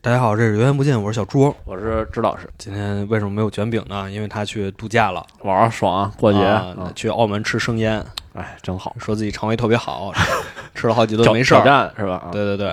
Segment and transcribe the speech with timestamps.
[0.00, 1.52] 大家好，这是源源不尽，我是小朱。
[1.64, 4.10] 我是支老师，今天为什么没有卷饼呢？
[4.10, 10.12] 因为他去度假了，玩儿爽啊，过节，啊嗯去澳门吃生腌，哎，真好，说自己肠胃特别好，
[10.74, 11.60] 吃了好几顿没事儿。
[11.96, 12.14] 是吧？
[12.24, 12.68] 啊对对对，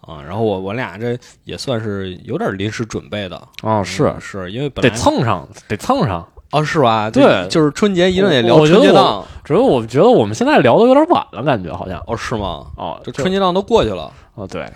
[0.00, 6.26] 啊，然后我我俩这也算是有点临时准备的，哦，是嗯是因为本得来蹭上，得蹭上。
[6.52, 7.08] 哦是吧？
[7.08, 9.24] 对就是春节一定得聊我我觉得春节档。
[9.44, 12.66] 只是我觉得我们现在聊的有点晚了，感觉好像哦是吗？
[12.76, 14.68] 哦，这春节档都过去了哦，对，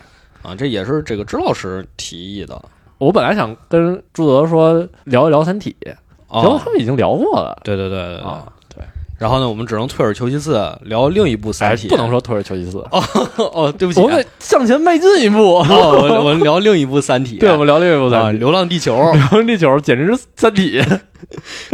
[0.45, 2.61] 啊，这也是这个支老师提议的。
[2.99, 5.97] 我本来想跟朱德说聊一聊《三体》，结
[6.30, 8.85] 果哦他，们已经聊过了对对对对对。
[9.16, 11.87] 然后呢，我们只能退而求其次，聊另一部《三哎，体》。
[11.91, 15.59] 不能说退而求其次，哦，对不起，我们向前迈进一步。
[15.61, 15.65] 哦，
[16.11, 17.37] 我我们聊另一部《三体》。
[17.41, 20.80] 对，我们聊另一部《啊，《三体》流浪地球》 流浪地球简直是《三体》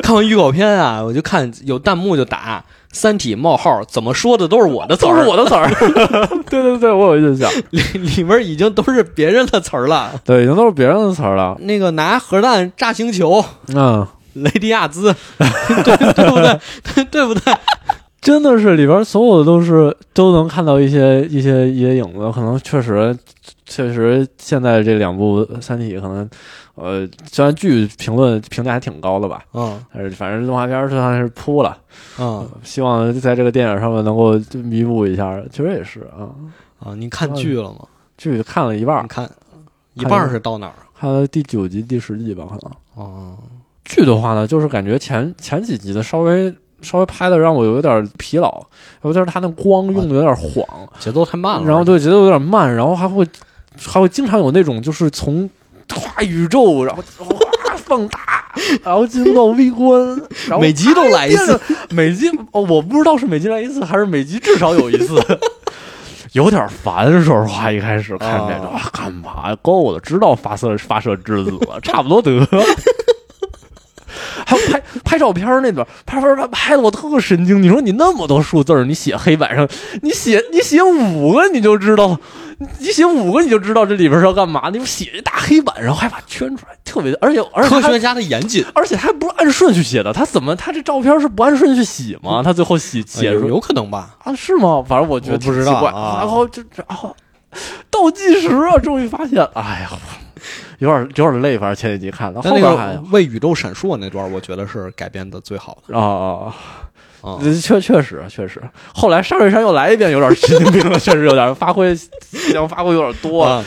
[0.02, 5.68] 看完预告片啊，我就看有弹幕就打“三体”冒号，怎么说的都是我的词儿，都是我的词儿。
[6.50, 7.50] 对对对，我有印象。
[7.70, 10.12] 里里面已经都是别人的词儿了。
[10.24, 11.56] 对，已经都是别人的词儿了。
[11.60, 13.44] 那个拿核弹炸星球，
[13.74, 16.60] 嗯，雷迪亚兹， 对对不对？
[16.94, 17.54] 对 对不对？
[18.20, 23.16] 真的是里边所有的都是都能看到一些一些一些影子，可能确实
[23.64, 26.28] 确实现在这两部《三体》可能
[26.74, 31.78] 呃虽然剧评论评价还挺高的吧，嗯但是反正动画片儿算是扑了，
[32.18, 36.28] 嗯希望在这个电影上面能够弥补一下，确实也是啊，
[36.78, 37.78] 啊，您看剧了吗？
[38.18, 39.28] 剧看了一半儿，看
[39.94, 40.74] 一半儿是到哪儿？
[40.98, 42.70] 看了第九集第十集吧，可能
[43.02, 43.34] 哦，
[43.86, 46.54] 剧的话呢，就是感觉前前几集的稍微。
[46.82, 48.62] 稍微拍的让我有点疲劳，
[49.02, 50.64] 尤其是他那光用的有点晃，
[50.98, 51.66] 节奏太慢了。
[51.66, 53.26] 然后对节奏有点慢，然后还会
[53.78, 55.48] 还会经常有那种就是从
[55.88, 60.00] 跨宇宙，然后哗放大，然后进入到微观，
[60.48, 65.20] 然后 每集都来一次哎，每集哦，我不知道是每集来一次还是每集至少有一次。
[66.32, 69.56] 有点烦，说实话，一开始看这个、哦啊干嘛呀？
[69.62, 72.38] 够了，知道发射发射质子了，差不多得。
[75.10, 77.60] 拍拍照片那段，拍拍拍拍的我特神经。
[77.60, 79.68] 你说你那么多数字儿，你写黑板上，
[80.02, 82.16] 你写你写五个你就知道，
[82.78, 84.70] 你写五个你就知道这里边是要干嘛。
[84.72, 92.40] 你写一大黑板，然后还把圈出来，特别，而且而且科学家的严谨，而且还不是按顺序写的，他怎么他这照片是不按顺序写吗？
[92.44, 94.14] 他最后写写出哎有有可能吧？
[94.22, 94.80] 啊是吗？
[94.86, 96.96] 反正我觉得不知道挺奇怪啊然后就这啊
[97.90, 99.90] 倒计时啊，终于发现，哎呀，
[100.80, 105.96] 有点有点累，反正前几集看的，后边还为宇宙闪烁那段，我觉得是改编的最好的。
[105.96, 106.54] 啊啊啊。
[107.22, 108.62] 啊确确实确实，
[108.94, 113.44] 后来沙瑞山又来一遍，有点神经病了， 确实有点发挥，想发挥有点多。
[113.44, 113.62] 啊，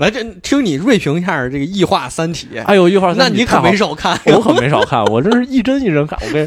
[0.00, 2.48] 来这听你锐评一下这个异化《三体》。
[2.64, 6.18] 哎呦，一会儿那你可没少看，我可没少看，我这是一帧一帧看。
[6.20, 6.44] 我跟，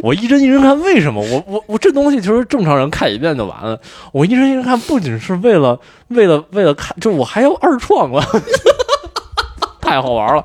[0.00, 1.20] 我一帧一帧看，为什么？
[1.22, 3.78] 我我我这东西其实正常人看一遍就完了。
[4.12, 5.78] 我一帧一帧看，不仅是为了
[6.08, 8.24] 为了为了看，就我还要二创了，
[9.80, 10.44] 太好玩了。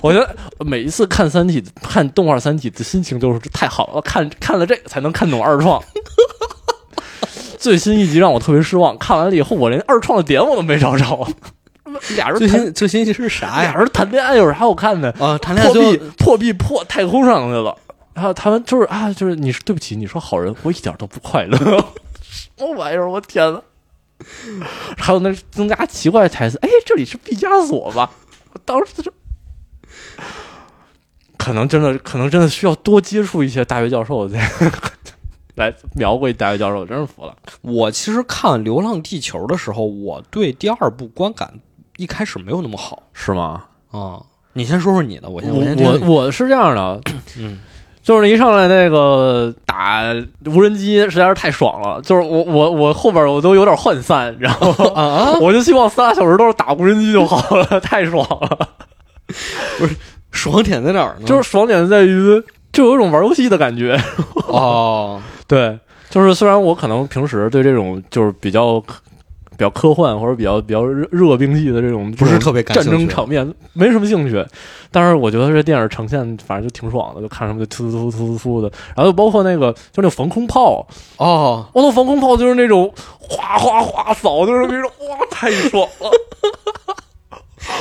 [0.00, 5.82] 我觉得每一次看《三体》看动画《三体》的心情都是太好了，看看了这个才能看懂二创。
[7.58, 11.26] 最新一集让我特别失望，看完了以后我连二创的点我都没找着。
[12.14, 13.72] 俩人最谈新最新是啥呀？
[13.72, 15.10] 俩人谈恋爱有啥好看的？
[15.18, 17.85] 啊，谈恋爱破壁破壁破太空上去了，然
[18.24, 21.56] 后他们就是啊，就是你是对不起，你说好人，我一点都不快乐，
[22.22, 23.08] 什么玩意儿？
[23.10, 23.60] 我天呐！
[24.96, 28.10] 还有那增加奇怪的台词，哎，这里是毕加索吧？
[28.52, 29.12] 我当时就。
[31.36, 34.50] 可能真的，可能真的需要多接触一些大学教授来
[35.54, 37.36] 来描绘大学教授，真是服了。
[37.60, 41.60] 我其实看《流浪地球》的时候，我对第二部观感
[41.98, 43.64] 一开始没有那么好是吗？
[43.90, 44.22] 啊。
[44.54, 47.00] 你先说说你的，我先我先听听我我是这样的，
[47.36, 47.60] 嗯
[48.06, 50.00] 就是一上来那个打
[50.44, 58.68] 无人机实在是太爽了，就是我我我后边我都有点涣散，然后啊， 我就希望仨小时都是打无人机就好了， 太爽了。
[59.76, 59.96] 不是
[60.30, 61.26] 爽点在哪儿呢？
[61.26, 62.40] 就是爽点在于，
[62.72, 64.00] 就有一种玩游戏的感觉。
[64.46, 65.76] 哦， 对，
[66.08, 68.80] 就是虽然我可能平时对这种就是比较
[69.56, 74.44] 比较科幻或者比较比较热热兵器的这种不是特别感战争场面没什么兴趣，
[74.90, 80.86] 但是我觉得这电影呈现反正就挺爽的，就看什么就突突突突突的，然后就包括那个就那防空炮，
[81.16, 86.10] 哦，我那防空炮就是那种哗哗哗扫，就是那种哇太爽了。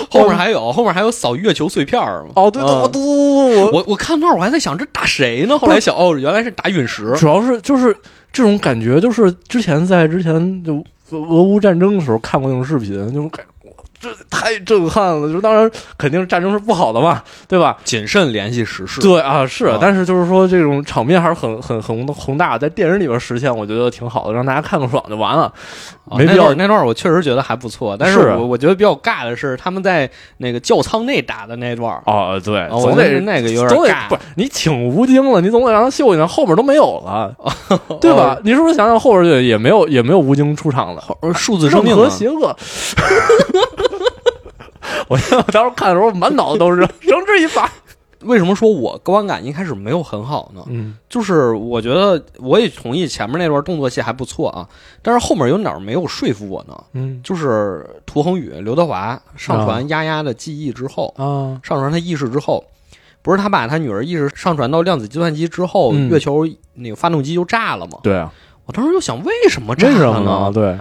[0.10, 2.26] 后面还有后面还有扫月球碎片儿？
[2.36, 2.60] 哦，对
[2.92, 5.60] 嘟我我我看那儿我还在想这打谁呢？
[5.60, 7.14] 后来想哦，原来是打陨石。
[7.18, 7.96] 主要是就是
[8.34, 13.70] 这种感觉，就是之前在之前就俄俄乌战争的时候看过那种视频，那种感觉，
[14.00, 15.32] 这太震撼了。
[15.32, 17.78] 就当然肯定战争是不好的嘛，对吧？
[17.84, 19.02] 谨慎联系时事。
[19.02, 25.52] 对啊，是啊，但是就是说这种场面还是很很很宏大，在电影里边实现，我觉得挺好的，让大家看个爽就完了。
[26.10, 37.36] 啊没必要那段那段我确实觉得还不错，但是我我觉得比较尬的是他们在那个教舱内打的那段儿，哦，对，啊总得是那个有点尬不是你请吴京了，你总得让他秀一下，后面都没有了，
[38.00, 38.38] 对哦吧？
[38.44, 41.04] 你是不是想想后边就也没有也没有吴京出场了？
[41.22, 42.56] 呃数字生命任何啊 邪恶。
[45.08, 47.72] 我我当时看的时候满脑子都是绳之以法。
[48.26, 50.64] 为什么说我观感一开始没有很好呢？
[50.68, 54.68] 嗯就是我觉得我也同意前面那段动作戏还不错啊，
[55.02, 56.76] 但是后面有哪儿没有说服我呢？
[56.94, 62.64] 嗯就是涂恒宇、刘德华上传丫丫的记忆之后，啊上传他意识之后，
[63.22, 68.00] 不是他把他女儿意识上传到量子计算机之后，嗯月球那个发动机就炸了吗？
[68.04, 68.32] 对啊，
[68.66, 70.52] 我当时就想，为什么炸为什了么呢？？
[70.52, 70.78] 对，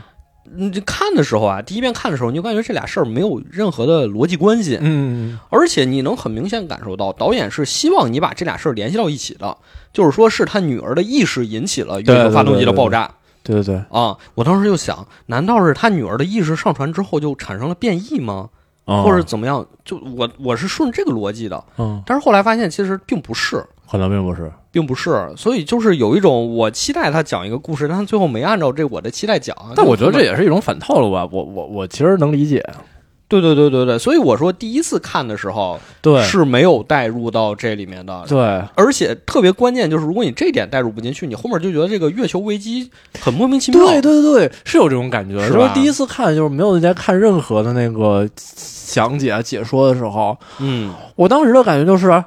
[0.57, 9.57] 你就看的时候啊，第一遍看的时候，你就感觉这俩事儿没有任何的逻辑关系，嗯而且你能很明显感受到，导演是希望你把这俩事儿联系到一起的，
[9.93, 13.11] 就是说是他女儿的意识引起了月对对球发动机的爆炸。
[13.43, 14.17] 对对对，啊！
[14.35, 18.49] 我当时就想，难道是他女儿的意识上传之后就产生了变异吗？
[18.87, 19.67] 嗯或者怎么样？
[19.85, 24.51] 就我我是顺这个逻辑的，嗯，但是后来发现其实并不是，可能并不是。
[24.75, 29.57] 并不是，所以就是有一种我期待他讲一个故事，但他最后没按照这我的期待讲。
[29.77, 32.61] 但我觉得这也也是一种反套路吧，我我我其实能理解。
[33.27, 38.39] 对对对对对，所以我说第一次看的时候对是没有带入到这里面的，对，
[38.75, 43.81] 而且特别关键就是，如果你这点带入不进去，你后面就觉得这个月球危机很莫名其妙。
[43.87, 45.41] 对对对，是有这种感觉。
[45.47, 52.23] 是吧第一次看，就是没有在看任何的那个详解啊解说的时候，嗯，我当时的感觉就是，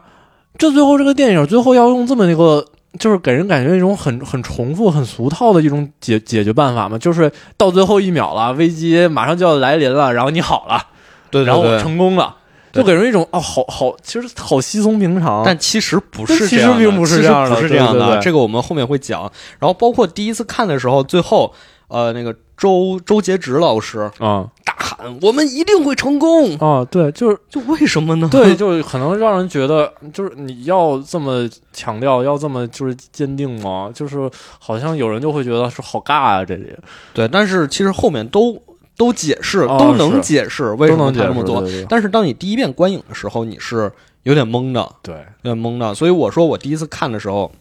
[0.57, 2.65] 这最后这个电影最后要用这么一个。
[2.97, 10.81] 就是给人感觉一种很很重复、很俗套的一种解解决办法嘛，就是到最后一秒了，危机马上就要来临了，然后你好了，
[11.29, 11.77] 对然后我。
[11.77, 12.35] 成功了，
[12.71, 15.43] 就给人一种哦，好好，其实好稀松平常。
[15.45, 17.99] 但其实不但其实是这样的，并不是这样的不是这样的。
[17.99, 19.31] 对对对这个我们后面会讲。
[19.59, 21.53] 然后包括第一次看的时候，最后
[21.89, 24.56] 呃，那个周周杰直老师啊大
[24.97, 28.27] 喊：“我们一定会成功啊，对，就是！”就为什么呢？
[28.31, 33.91] 对，就是可能让人觉得，就是你要这么强调，要这么就是坚定吗？
[33.93, 34.29] 就是
[34.59, 36.73] 好像有人就会觉得是好尬啊，这里
[37.13, 38.59] 对，但是其实后面都
[38.97, 41.61] 都解释，啊都能解释为什么都能解释他这么做。
[41.61, 43.91] 对对对但是当你第一遍观影的时候，你是
[44.23, 45.93] 有点懵的，对，有点懵的。
[45.93, 47.51] 所以我说我第一次看的时候，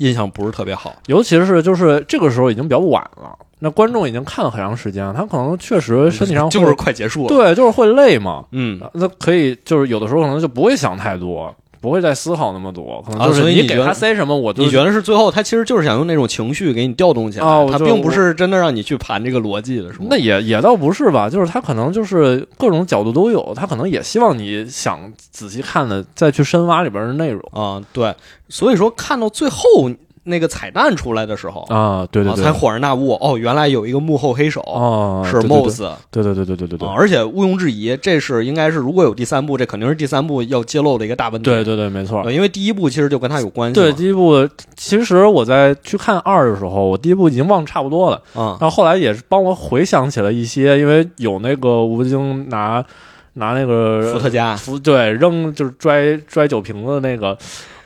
[0.00, 0.96] 印象不是特别好。
[1.06, 7.28] 尤其是就是这个时候已经比较晚了，那观众已经看了很长时间了，他可能确实身体上就是快结束了。
[7.28, 8.44] 对，就是会累嘛。
[8.52, 20.06] 嗯，那可以就是有的时候可能就不会想太多，不会再思考那么多，可能就是你给他塞什么，我就你觉得是最后他其实就是想用那种情绪给你调动起来，哦他并不是真的让你去盘这个逻辑的，是吗？
[20.10, 28.14] 那也也倒不是吧，就是他可能就是各种角度都有，他可能也希望你想仔细看的，再去深挖里边的内容啊、对，
[28.48, 29.90] 所以说看到最后
[30.24, 35.58] 那个彩蛋出来的时候，啊，对对才恍然大悟，哦，原来有一个幕后黑手、啊，是对对对。
[35.58, 36.78] Moss 对对对对对对。
[36.78, 41.50] 对啊，而且毋庸置疑，这是应该是如果有第三部，这肯定是第三部要揭露的一个大问题。
[41.50, 42.20] 对对对，没错。
[42.22, 42.32] 呃，。
[42.32, 43.74] 因为第一部其实就跟他有关系。
[43.74, 44.46] 对第一部，
[44.76, 48.58] 其实我在去看二的时候，我第一部已经忘差不多了，啊。
[48.60, 52.84] 然后后来也是帮我回想起了一些，因为有那个吴京拿
[53.34, 54.54] 拿那个伏特加。
[54.54, 57.36] 伏对扔就是拽拽酒瓶子的那个，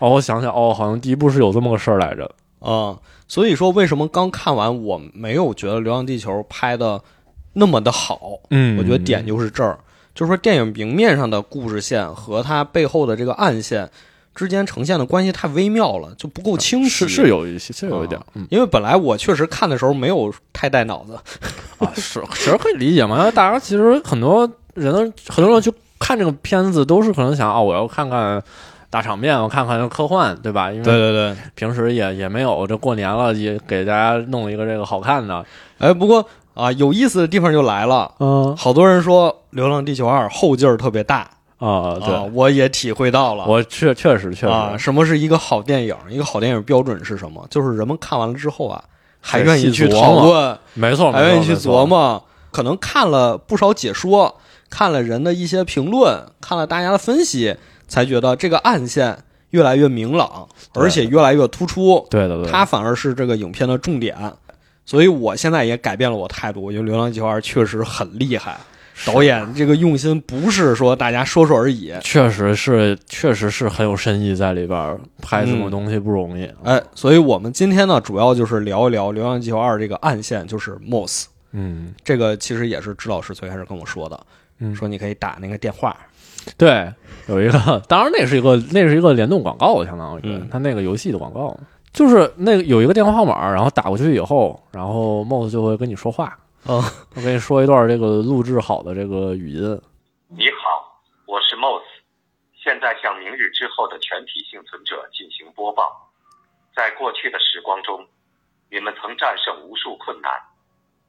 [0.04, 2.30] 哦，我想想，哦，好像第一部是有这么个事儿来着。
[2.60, 2.94] 嗯，
[3.26, 7.00] 所以说为什么刚看完我没有觉得《流浪地球》拍的
[7.54, 8.20] 那么的好？
[8.50, 9.78] 嗯我觉得点就是这儿，
[10.14, 13.88] 就是说电影明面上的故事线和它背后的这个暗线
[14.34, 17.06] 之间呈现的关系太微妙了，就不够清晰。
[17.06, 21.14] 是是有一些，是有一点，嗯因为本来我确实看的时候没有太带脑子，
[21.78, 23.18] 啊，是其实可以理解嘛。
[23.18, 28.42] 因为大家其实很多人，很多人去看这个片子，都是可能想啊，我要看看
[28.94, 30.70] 大场面，我看看科幻，对吧？
[30.70, 31.36] 因为对对对。
[31.56, 35.44] 平时也也没有，这过年了也给大家弄一个这个好看的，
[35.78, 36.24] 哎，不过
[36.54, 43.44] 啊，有意思的地方就来了，嗯好多人说《流浪地球二》后劲儿特别大啊，啊对，，我也体会到了。
[43.48, 45.96] 我确确实确啊，实，什么是一个好电影？
[46.08, 47.44] 一个好电影标准是什么？
[47.50, 48.80] 就是人们看完了之后啊，
[49.20, 52.22] 还愿意去讨论，没错，还愿意去琢，磨。
[52.52, 54.36] 可能看了不少解说，
[54.70, 57.56] 看了人的一些评论，看了大家的分析，
[57.88, 59.17] 才觉得这个暗线
[59.50, 62.07] 越来越明朗，而且越来越突出。
[62.11, 64.17] 对的对，它反而是这个影片的重点。
[64.87, 68.57] 所以我现在也改变了我态度，我觉得《流浪地球二》确实很厉害。
[69.07, 76.49] 导演这个用心不是说大家说说而已，确实是，确实是很有深意在里边，拍这么嗯东西不容易。
[76.62, 81.25] 哎，所以我们今天呢，主要就是聊一聊《流浪地球二》这个暗线，就是 Moss。
[81.50, 84.21] 嗯这个其实也是支老师最开始跟我说的，
[84.59, 85.97] 嗯，说你可以打那个电话。
[86.57, 86.93] 对，
[87.28, 91.57] 有一个，当然那是一个，那是一个联动广告，相当于嗯他那个游戏的广告，
[91.93, 96.38] 就是那个有一个电话号码，然后打过去以后，然后 Moss 就会跟你说话，
[96.69, 96.76] 嗯，
[97.14, 99.81] 我跟你说一段这个录制好的这个语音。
[100.28, 101.83] 你好，我是 Moss，
[102.57, 106.11] 现在向明日之后的全体幸存者进行播报。
[106.75, 108.04] 在过去的时光中，
[108.71, 110.31] 你们曾战胜无数困难，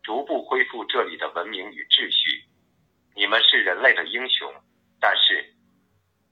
[0.03, 2.43] 逐步恢复这里的文明与秩序。
[3.15, 4.47] 你们是人类的英雄，
[4.99, 5.43] 但是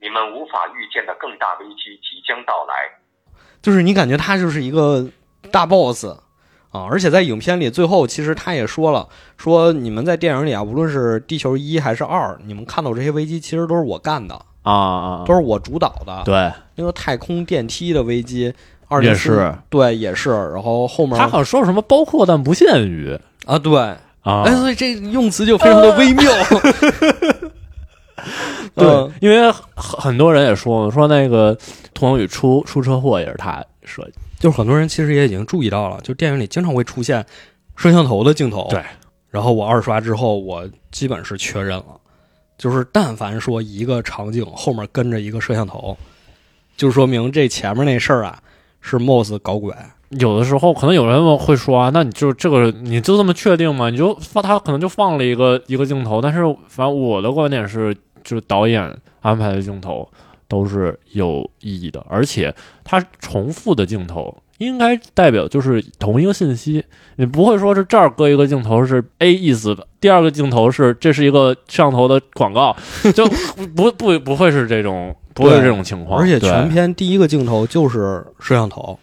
[0.03, 2.73] 你们无法预见的更大危机即将到来。
[3.61, 5.07] 就是你感觉他就是一个
[5.49, 6.05] 大 boss
[6.71, 9.07] 啊，而且在影片里最后其实他也说了，
[9.37, 16.21] 说你们在电影里啊，无论是地球一还是二，你们看到这些危机其实都是我干的，啊啊，都是我主导的。
[16.25, 18.53] 对，那个太空电梯的危机，
[18.89, 20.31] 二也是对，也是。
[20.31, 23.79] 然后后面他好像说什么包括但不限于啊，对，
[24.23, 26.29] 啊哎，所以这用词就非常的微妙。
[28.75, 31.57] 对嗯，因为很很多人也说说那个
[31.93, 34.13] 涂恒宇出出车祸也是他设计。
[34.39, 37.25] 就是很多人其实也已经注意到了，就电影里经常会出现
[37.75, 38.67] 摄像头的镜头。
[38.69, 38.83] 对，
[39.29, 41.85] 然后我二刷之后，我基本是确认了，
[42.57, 45.97] 就是但凡说一个场景后面跟着一个摄像头，
[46.75, 48.37] 就说明这前面那事儿啊
[48.81, 49.73] 是 Moss 搞鬼。
[50.19, 53.89] 有的时候可能有人会说啊，那你就这个你就这么确定吗？
[53.89, 60.07] 你就放他可能就放了一个一个镜头，但是反正我的观点是，就是导演安排的镜头
[60.47, 62.53] 都是有意义的，而且
[62.83, 66.83] 它重复的镜头应该代表就是同一个信息，
[67.15, 72.75] 你不会说是这儿搁一个镜头是 A 意思的，第二个镜头是这是一个摄像头的广告，
[73.13, 73.25] 就
[73.75, 78.97] 不不不会是这种不会是这种情况，而且全片第一个镜头就是摄像头，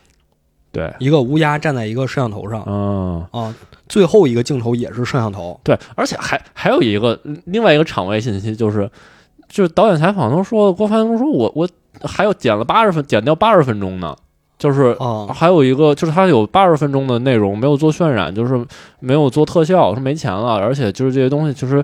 [0.73, 3.27] 对，一个乌鸦站在一个摄像头上嗯。
[3.33, 3.53] 啊，
[3.89, 5.59] 最后一个镜头也是摄像头。
[5.65, 8.89] 对，而且还还有一个嗯另外一个场外信息，就是
[9.49, 11.69] 就是导演采访都说，郭帆都说我我
[12.05, 14.15] 还有剪了八十分，剪掉八十分钟呢，
[14.59, 18.65] 就是啊还有一个就是他有八十分钟的内容没有做渲染，就是
[19.01, 21.83] 没有做特效，说没钱了，而且就是这些东西就是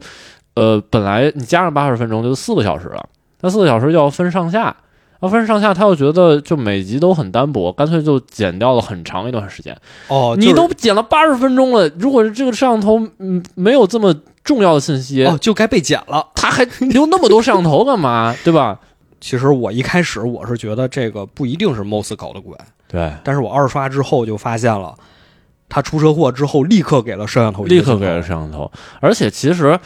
[0.54, 3.04] 呃本来你加上八十分钟就是四个小时了，
[3.40, 4.74] 那四个小时就要分上下。
[5.20, 9.76] 要分上下，他又觉得就每集都很单薄，干脆就剪掉了很长一段时间。
[10.08, 16.28] 哦，你就是都剪了八十分钟了，如果是这个摄像头嗯没有这么重要的信息，哦就该被剪了。
[16.34, 18.34] 他还留那么多摄像头干嘛？
[18.44, 18.78] 对吧？
[19.18, 22.54] 其实我一开始我是觉得这个不一定是 Moss 搞的鬼，
[22.86, 24.94] 对，但是我二刷之后就发现了，
[25.68, 28.70] 他出车祸之后立刻给了摄像头立刻给了摄像头，
[29.00, 29.76] 而且其实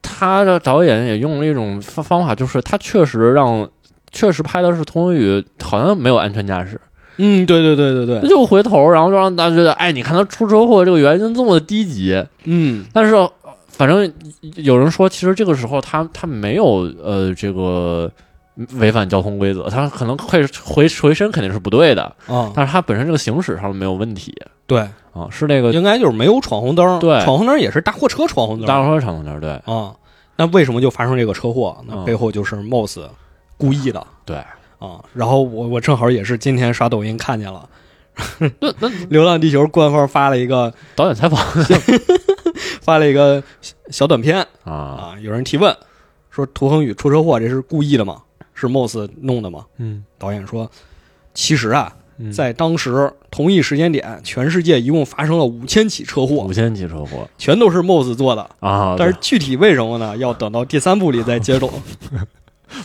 [0.00, 3.68] 他的导演也用了一种方方法，就是他确实让
[4.10, 6.80] 确实拍的是童文宇好像没有安全驾驶，
[7.16, 12.84] 嗯，对对对对对，就回头，然后就让大家觉得，哎，你看他出车祸这个原因这么低级，嗯。
[12.92, 13.32] 但是呃
[13.68, 14.12] 反正
[14.56, 18.10] 有人说，其实这个时候他他没有呃这个
[18.74, 24.34] 违反交通规则，他可能会回回身肯定是不对的，啊，但是他本身这个行驶上没有问题。
[24.66, 24.80] 对，
[25.12, 27.20] 啊，是那个应该就是没有闯红灯，对。
[27.24, 29.94] 闯红灯也是大货车闯红灯，大货车闯红灯对啊，
[30.36, 31.76] 那为什么就发生这个车祸？
[31.88, 33.00] 那嗯背后就是 Moss
[33.60, 34.36] 故意的对，
[34.78, 35.04] 啊。
[35.12, 37.68] 然后我我正好也是今天刷抖音看见了，
[38.38, 41.38] 那那《流浪地球》官方发了一个导演采访
[42.80, 45.76] 发了一个小小短片啊，啊，有人提问
[46.30, 48.22] 说涂恒宇出车祸这是故意的吗？
[48.54, 49.64] 是 Moss 弄的吗？
[49.78, 50.70] 嗯，导演说，
[51.34, 58.50] 其实啊，嗯在当时同一时间点，全世界一共发生了五千起车祸五，千起车祸全都是 Moss 做的。
[58.60, 60.16] 啊，但是具体为什么呢？
[60.18, 61.70] 要等到第三部里再揭露。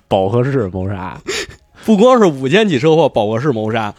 [0.08, 1.18] 保和式谋杀
[1.86, 3.94] 不光是五千起车祸，饱和式谋杀，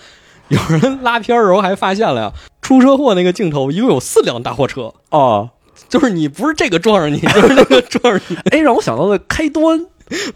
[0.49, 5.51] 有人拉片儿的时候还发现了呀，出车祸那个镜头一共有四辆大货车，哦，
[5.89, 8.37] 就是你不是这个撞上你，就是那个撞上你。
[8.51, 9.87] 哎，让我想到了开端。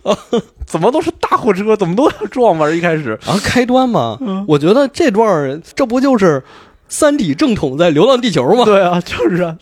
[0.03, 0.19] 啊
[0.67, 2.69] 怎么都是大货车，怎么都要撞吧？
[2.69, 6.41] 一开始啊开端嘛，嗯我觉得这段儿这不就是
[6.89, 8.65] 《三体》正统在《流浪地球》吗？
[8.65, 9.57] 对啊，就是啊，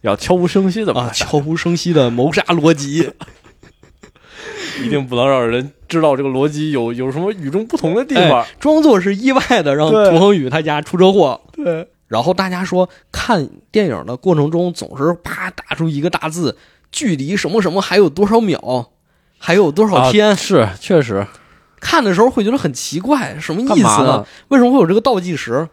[0.00, 3.10] 要悄无声息的啊，悄无声息的谋杀逻辑。
[4.84, 8.42] 一定不能让人知道这个逻辑有有什么与众不同的地方。
[8.42, 16.56] 哎，装作是意外的让对涂恒宇他家出车祸，对，然后大家说看电影的过程中总是啪打出一个大字，
[16.90, 18.90] 距离什么什么还有多少秒，
[19.38, 21.26] 还有多少天，啊是确实
[21.80, 24.26] 看的时候会觉得很奇怪，什么意思呢？
[24.48, 25.68] 为什么会有这个倒计时？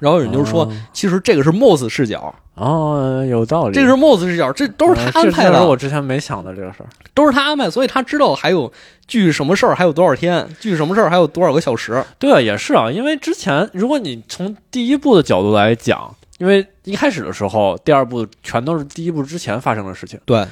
[0.00, 3.74] 然后有人就说，哦其实这个是 Moss 视角，哦，有道理。
[3.74, 6.86] 这个是 Moss 视角，这都是他安排的，这这是我之前没想的这个事儿。
[7.14, 8.70] 都是他安排，所以他知道还有
[9.06, 12.04] 距什么事儿还有多少天，距什么事儿还有多少个小时。
[12.18, 20.46] 对啊，也是啊，因为之前如果你从第一部的角度来讲，因为一开始的时候，第二部全都是第一部之前发生的事情，对，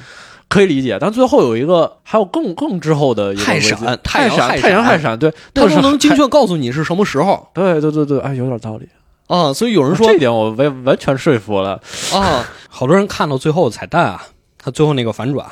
[0.47, 0.97] 可以理解。
[0.99, 6.15] 但最后有一个，还有更更之后的一个太闪太太阳太阳太闪太闪，对，他那是都能精。
[6.15, 7.47] 确告诉你是什么时候。
[7.53, 8.87] 对对对对，哎，有点道理。
[9.31, 11.81] 啊，所以有人说这点我完完全说服了。
[12.13, 14.21] 啊， 好多人看到最后彩蛋啊，
[14.57, 15.45] 他最后那个反转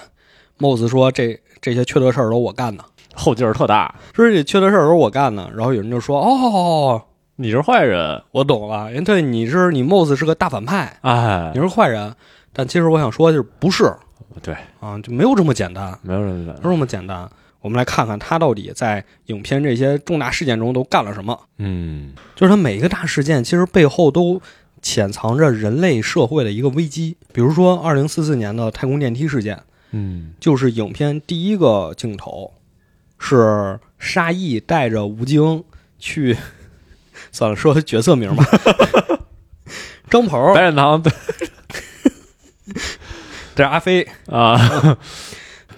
[0.59, 2.83] ，Moss 说这这些缺德事儿都我干的，
[3.15, 5.49] 后劲儿特大，说这缺德事儿都是我干的。
[5.55, 7.01] 然后有人就说哦，
[7.37, 12.13] 你是坏人，我懂了，人对你是你 Moss 是个大反派，哎你，是坏人。
[12.51, 13.93] 但其实我想说就是不是
[14.41, 17.29] 对，啊，就没有这么简单，没有这么简单没有这么简单。
[17.61, 21.39] 我们来看看他到底在影片这些重大事件中都干了什么。
[21.57, 24.41] 嗯，就是他每一个大事件其实背后都
[24.81, 27.17] 潜藏着人类社会的一个危机。
[27.33, 29.61] 比如说，二零四四年的太空电梯事件，
[29.91, 32.53] 嗯，就是影片第一个镜头，
[33.17, 35.63] 是沙溢带着吴京
[35.97, 36.37] 去，
[37.31, 38.45] 算了，说角色名吧，
[40.09, 41.11] 张鹏白展堂对
[43.55, 44.97] 这是阿飞，啊，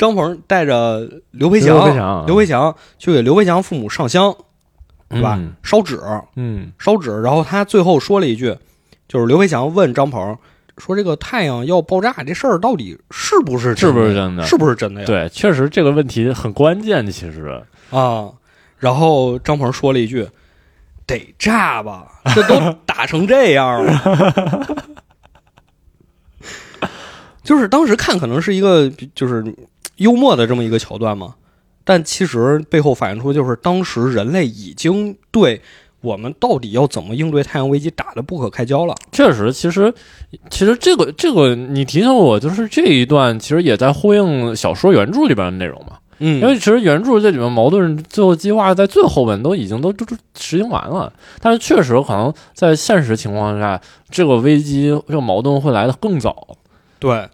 [0.02, 4.36] 张鹏带着刘培刘培强，刘培强去给刘培强父母上香，
[5.08, 5.36] 对吧？
[5.40, 6.00] 嗯烧纸，
[6.36, 8.58] 嗯烧纸，然后他最后说了一句，
[9.08, 10.36] 就是刘培强问张鹏
[10.80, 14.44] 说：“这个太阳要爆炸这事儿到底是不是是不是真的？
[14.44, 18.28] 是不是真的呀？”对，确实这个问题很关键，其实啊，
[18.80, 20.28] 然后张鹏说了一句
[21.06, 24.76] ：“得炸吧， 这都打成这样了。
[27.44, 29.44] ”就是当时看可能是一个就是
[30.02, 31.36] 幽默的这么一个桥段嘛，
[31.84, 35.62] 但其实背后反映出就是当时人类已经对
[36.02, 38.96] 我们到底要怎么应对太阳危机打得不可开交了。
[39.12, 39.94] 确实，其实
[40.50, 45.98] 其实这个这个你提醒我，就是这一段其实也在呼应小说原著里边的内容嘛。
[46.24, 56.56] 嗯因为其实原著这里面矛盾最后激化在最后面都已经都都都实行完了，但是确实可能在现实情况下，这个危机这个矛盾会来的更早。
[57.00, 57.28] 对，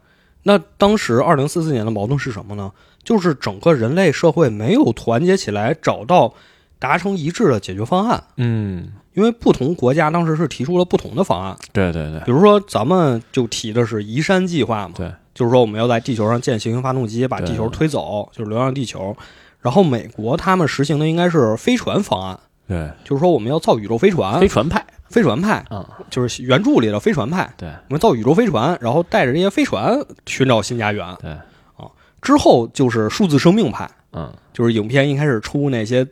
[0.43, 2.71] 那当时二零四四年的矛盾是什么呢？
[3.03, 6.33] 就是整个人类社会没有团结起来，找到
[6.77, 8.23] 达成一致的解决方案。
[8.35, 12.19] 嗯，因为不同国家当时是提出了不同的方案，对对对。
[12.25, 19.15] 比如说咱们就提的是移山计划嘛，对，就是说我们要在地球上建行星发动机，把地球推走，就是流浪地球。
[19.61, 27.69] 然后美国他们实行的应该是飞船方案，对，就是说我们要造宇宙飞船，飞船派飞船派啊，就是原著里的飞船派，对。
[27.69, 31.05] 我们造宇宙飞船，然后带着这些飞船寻找新家园。
[31.21, 31.35] 对，
[32.21, 36.05] 之后就是数字生命派，嗯，就是影片一开始出那些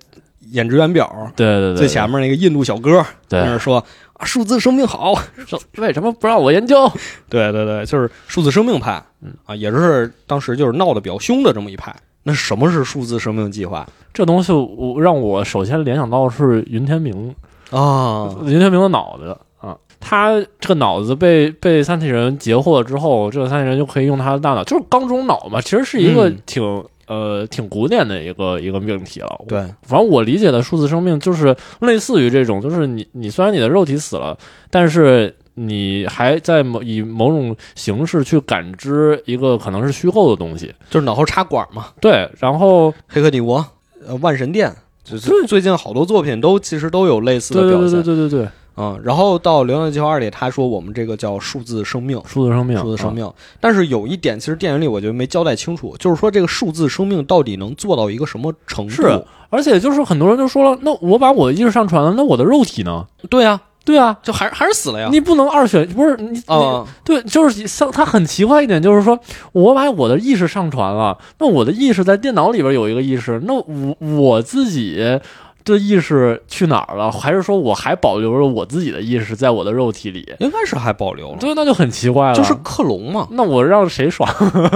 [0.51, 5.13] 演职员表，对对对，最前面那个印度小哥在那儿说啊，数字生命好，
[5.77, 6.89] 为什么不让我研究？
[7.27, 9.33] 对对对，就是数字生命派，嗯。
[9.45, 11.93] 啊，也是当时就是闹得比较凶的这么一派。
[12.27, 13.87] 那什么是数字生命计划？
[14.13, 17.35] 这东西我让我首先联想到的是云天明，
[17.71, 18.35] 啊？
[18.43, 19.37] 林天明的脑子。
[19.59, 26.37] 啊，他这个脑子被被三体人截获了之后，这个三体人就可以用他的大脑，就是缸中脑嘛，其实是一个嗯。
[26.45, 29.45] 挺、呃挺古典的一个一个命题了。
[29.47, 34.35] 对，反正我理解的数字生命就是类似于这种，就是你你虽然你的肉体死了，
[34.71, 43.59] 但是你还在某以某种形式去感知一个可能是虚构的东西，就是脑后插管嘛，对，然后《黑客帝国》
[44.07, 44.67] 呃，《万神殿》，
[45.05, 47.91] 就是最近好多作品都其实都有类似的表现。
[47.91, 53.31] 对对对对对，嗯，然后到《流浪地球二》里，他说我们这个叫数字生命，数字生命，数字生啊命。
[53.59, 58.93] 但是有一点，其实电影里我觉得没交代清楚，就是说这个数字生命到底能做到一个什么程度？
[58.93, 63.05] 是而且就是很多人就说了，那我把我的意识上传了，那我的肉体呢？
[63.29, 65.07] 对啊，对啊，就还还是死了呀。
[65.11, 69.17] 你不能二选，不是你你啊，对，就是像他很奇怪一点，就是说
[69.53, 74.97] 我把我的意识上传了，那我的意识在电脑里边有一个意识，那我我自己
[75.63, 77.11] 的意识去哪儿了？
[77.11, 80.33] 还是说我还保留着我自己的意识在我的肉体里？
[80.39, 82.35] 应该是还保留了，对，那就很奇怪了。
[82.35, 83.27] 就是克隆嘛。
[83.31, 84.27] 那我让谁爽？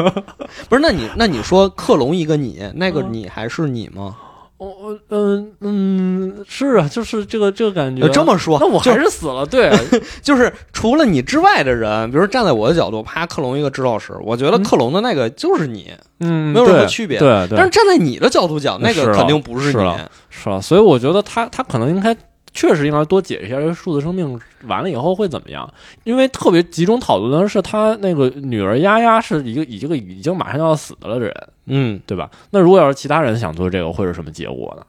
[0.70, 4.16] 不是，那你那你说克隆一个你，那个嗯你还是你吗？
[4.26, 4.29] 我
[4.60, 8.04] 我嗯嗯是啊，就是这个这个感觉。
[8.04, 9.46] 呃这么说，那我还是死了。
[9.46, 9.72] 对，
[10.22, 19.72] 就是除了你之外的人，比如站在我的角度，啪克隆一个指导师，我觉得嗯克隆的那个就是你，嗯，没有任何区别对对，但是站在你的角度讲，那个肯定不是你。
[19.72, 20.60] 是啊是吧？
[20.62, 22.14] 所以我觉得他他可能应该
[22.54, 25.72] 确实应该多解释一下这个数字生命完了以后会怎么样，
[26.04, 31.34] 因为特别集中讨论的是他那个女儿丫丫是一个一个已经马上要死的人，
[31.68, 32.30] 嗯，对吧？
[32.52, 34.86] 那如果要是其他人想做这个，会是什么结果呢？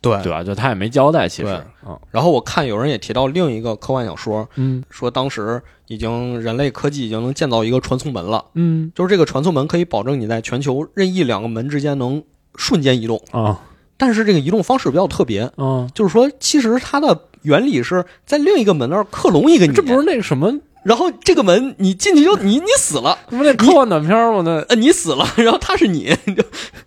[0.00, 0.20] 对。
[0.22, 0.42] 对吧？
[0.42, 1.48] 就他也没交代，其实。
[1.48, 1.54] 对。
[1.90, 4.82] 啊，然后我看有人也提到另一个科幻小说，嗯。
[4.90, 8.90] 说当时已经人类科技已经能建造一个传送门了，嗯。
[8.94, 12.22] 就是这个传送门可以保证你在全球任意两个门之间能
[12.56, 13.60] 瞬间移动，啊
[14.02, 24.42] 但是这个移动方式比较特别，嗯，就是说其实它的原理是在另一个门那儿克隆一个你，这不是那个什么，然后这个门你进去就你你死了，这不是那科幻短片吗？
[24.44, 26.12] 那呃你死了， 然后他是你，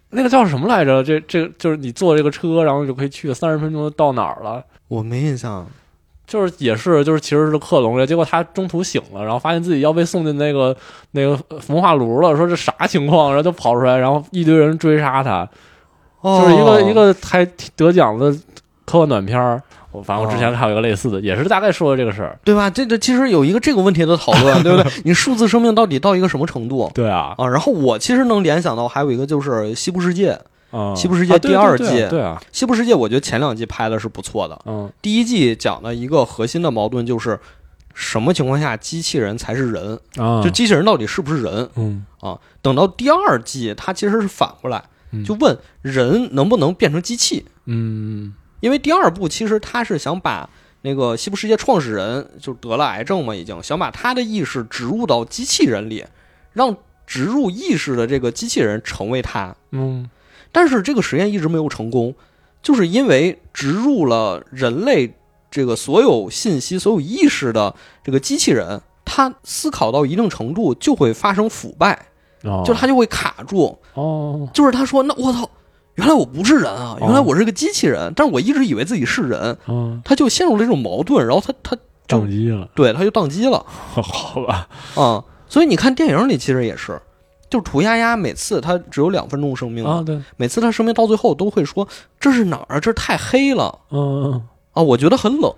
[0.10, 1.02] 那个叫什么来着？
[1.02, 4.62] 这这就是你坐这个车，然后就可以去三十分钟到哪儿了。
[4.90, 5.66] 我没印象，
[6.28, 10.76] 就是也是就是其实是克隆的，结果他中途醒了，然后发现自己要被送进那个
[11.12, 15.50] 那个焚化炉了，说这啥情况，然后就跑出来，然后一堆人追杀他，
[16.26, 18.32] 就是一个、哦一个还得奖的
[18.86, 19.62] 科幻短片儿。
[19.92, 22.38] 我反正我之前哦看有一个类似的，也是大概说的这个事儿。
[22.44, 22.70] 对吧？
[22.70, 24.92] 这这其实有一个这个问题的讨论，对不对？
[25.06, 27.48] 你数字生命到底到一个什么程度对啊，啊？
[27.48, 30.34] 然后我其实能联想到还有一个就是《西部世界》，
[30.74, 37.40] 嗯，西部世界第二季对对对啊，《西部世界》我觉得前两季拍的是不错的，嗯第一季讲的一个核心的矛盾就是
[37.94, 42.38] 什么情况下机器人才是人，啊，就机器人到底是不是人嗯啊？
[42.62, 44.84] 等到第二季，它其实是反过来，嗯
[45.24, 47.46] 就问人能不能变成机器。
[47.66, 50.50] 嗯因为第二部其实他是想把
[50.82, 56.06] 那个西部世界创始人就得了癌症嘛，已经想把他的意识植入到机器人里，
[56.54, 56.76] 让
[57.06, 59.56] 植入意识的这个机器人成为他。
[59.72, 60.10] 嗯
[60.52, 62.16] 但是这个实验一直没有成功，
[62.64, 65.14] 就是因为植入了人类
[65.52, 72.08] 这个所有信息、所有意识的这个机器人，他思考到一定程度就会发生腐败，
[72.46, 73.78] 哦，就他就会卡住。
[73.94, 75.50] 哦就是他说：“那我操，
[75.96, 81.76] 原来我不是人啊，原来哦我是个机器人，但是我一直以为自己是人。”嗯，他就陷入了这种矛盾，然后他他
[82.08, 87.02] 就宕机了，对他就宕机了 好吧，啊、所以你看电影里其实也是，
[87.50, 91.88] 就是涂鸦鸦每次他只有两分钟生命啊对，每次他生命到最后都会说
[92.20, 92.80] 这是哪儿啊？
[92.80, 94.42] 这太黑了嗯
[94.74, 94.84] 啊！
[94.84, 95.52] 我觉得很冷。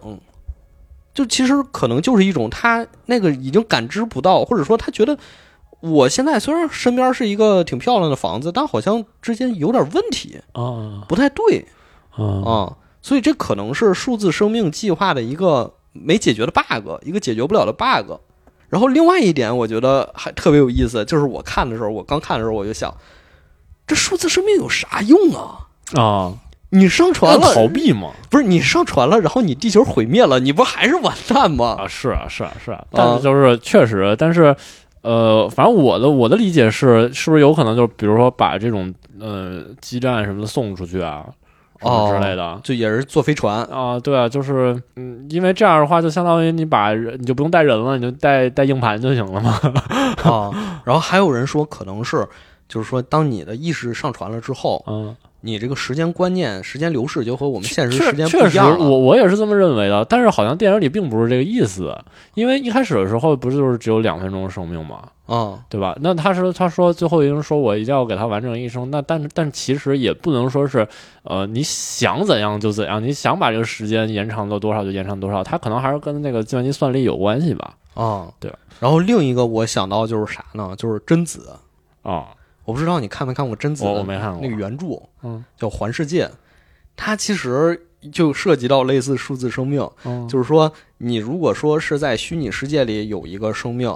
[1.13, 5.17] 就其实可能就是一种他那个已经感知不到，或者说他觉得
[5.79, 11.65] 我现在虽然身边是一个挺漂亮的房子，但好像之间有点问题，啊不太对
[12.11, 12.77] 啊啊。
[13.01, 18.19] 所以这可能是数字生命计划的一个没解决的 bug，一个解决不了的 bug。
[18.69, 22.93] 然后另外一点，我觉得还特别有意思，就是我看的时候，我刚看的时候我就想，
[23.85, 25.67] 这数字生命有啥用啊？
[25.93, 26.33] 啊，
[26.71, 31.77] 你上传了，逃避吗，不是你上传了，然后你地球毁灭了，你不还是完蛋吗？
[31.79, 34.53] 啊，是啊，是啊，是啊，但是就是确实，但是
[35.07, 41.25] 呃，反正我的我的理解是，是不是有可能就是比如说把这种呃基站什么的送出去啊，
[41.79, 42.59] 什么之类的。
[42.61, 49.51] 就也是坐飞船，啊，对啊，就是，嗯，因为这样的话，就相当于你把人，你就不用带人了，你就带带硬盘就行了嘛。
[50.23, 50.51] 啊，
[50.83, 52.27] 然后还有人说可能是，
[52.67, 58.89] 就是说当你的意识上传了之后， 嗯，你这个时间观念、时间流逝就和我们现实时间不确实，一样了。
[58.89, 60.03] 我我也是这么认为的。
[60.05, 61.97] 但是好像电影里并不是这个意思，
[62.33, 65.95] 因为一开始的时候不是就是只有两分钟的生命吗，啊，对吧？
[66.01, 70.87] 那他说他说最后一人说我一定要给他完整一生，那但是但其实也不能说是
[71.23, 77.75] 呃你想怎样就怎样，你想把这个时间延长到多少就延长多少，他可能还是跟那个计算机算力有关系吧？
[77.93, 78.51] 啊，对。
[78.79, 80.75] 然后另一个我想到就是啥呢？
[80.77, 81.51] 就是贞子，
[82.03, 82.27] 啊、
[82.67, 86.25] 我不知道你看没看过贞子我我没看过那个原著，嗯叫《环世界》，
[86.97, 93.95] 它其实就涉及到类似数字生命，嗯，就是说你如果说是在虚拟世界里有一个生命，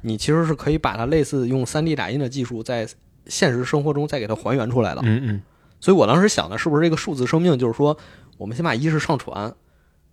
[0.00, 2.88] 你其实是可以把它类似用 3D 打印的技术在
[3.26, 5.02] 现实生活中再给它还原出来的。
[5.04, 5.42] 嗯嗯
[5.78, 7.94] 所以我当时想的是不是这个数字生命，就是说
[8.38, 9.52] 我们先把意识上传，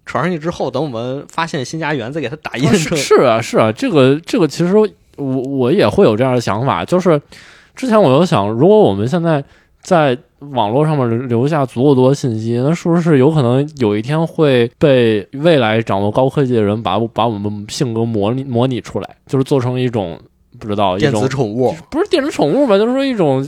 [0.06, 2.98] 传上去之后，等我们发现新家园，再给它打印啊是。
[2.98, 7.20] 是啊是啊，这个这个其实我我也会有这样的想法，就是
[7.76, 9.44] 之前我就想，如果我们现在
[9.82, 20.20] 在网络上面留下足够多的信息，那是不是有可能有一天会被未来掌握高科技的人把把我们性格模拟模拟出来，就是做成一种
[20.60, 23.48] 不知道一电种子宠物，不是电子宠物吧，就是说一种。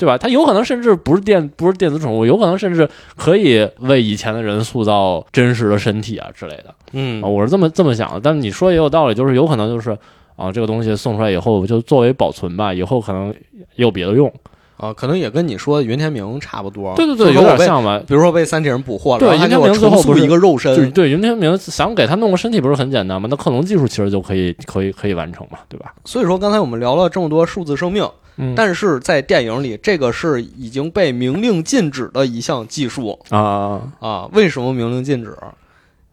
[0.00, 0.16] 对吧？
[0.16, 6.74] 它有可能甚至不是电，不是电子宠物，有可能甚至可以为以前的人塑造真实的身体啊之类的。
[6.92, 9.94] 嗯啊，我是这么这么想的，但是你说也有道理，就是有可能就是
[10.40, 13.28] 啊，这个东西送出来以后就作为保存吧，以后可能
[13.76, 14.32] 也有别的用。
[14.78, 16.94] 啊，可能也跟你说的云天明差不多。
[16.96, 18.00] 对对对，有点像吧。
[18.06, 23.28] 比如说被三体人捕获了，对云天明最后不是一个肉身，就是对云天明想给他弄个身体不是很简单吗？
[23.30, 25.92] 那克隆技术其实就可以可以可以完成嘛，对吧？
[26.06, 34.30] 所以说刚才我们聊了这么多数字生命，嗯但是在电影里，这个是已经被明令禁止的一项技术啊啊。
[34.32, 35.36] 为什么明令禁止？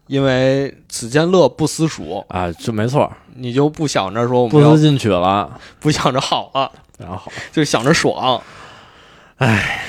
[0.07, 7.17] 因为此间乐不思蜀，啊，这没错，你就不想着说我们要不思进取了，不想着好了，然后。
[7.17, 8.41] 好，就想着爽。
[9.37, 9.85] 唉，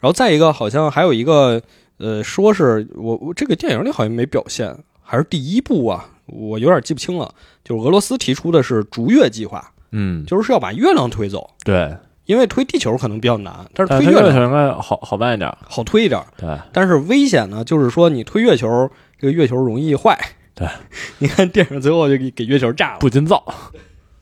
[0.00, 1.62] 然后再一个，好像还有一个，
[1.98, 7.32] 呃，说是我我这个电影里好像没表现，还是第一部啊，我有点记不清了。
[7.62, 16.20] 就是俄罗斯提出的是逐月计划，嗯，就是要把月亮推走，对，因为推地球可能比较难，但是推月亮它月球应该好好办一点，好推一点。
[16.36, 18.90] 对，但是危险呢，就是说你推月球，
[19.24, 20.18] 这个月球容易坏。
[20.54, 20.68] 对，
[21.18, 22.98] 你看电影最后就给给月球炸了。
[23.00, 23.42] 不禁造，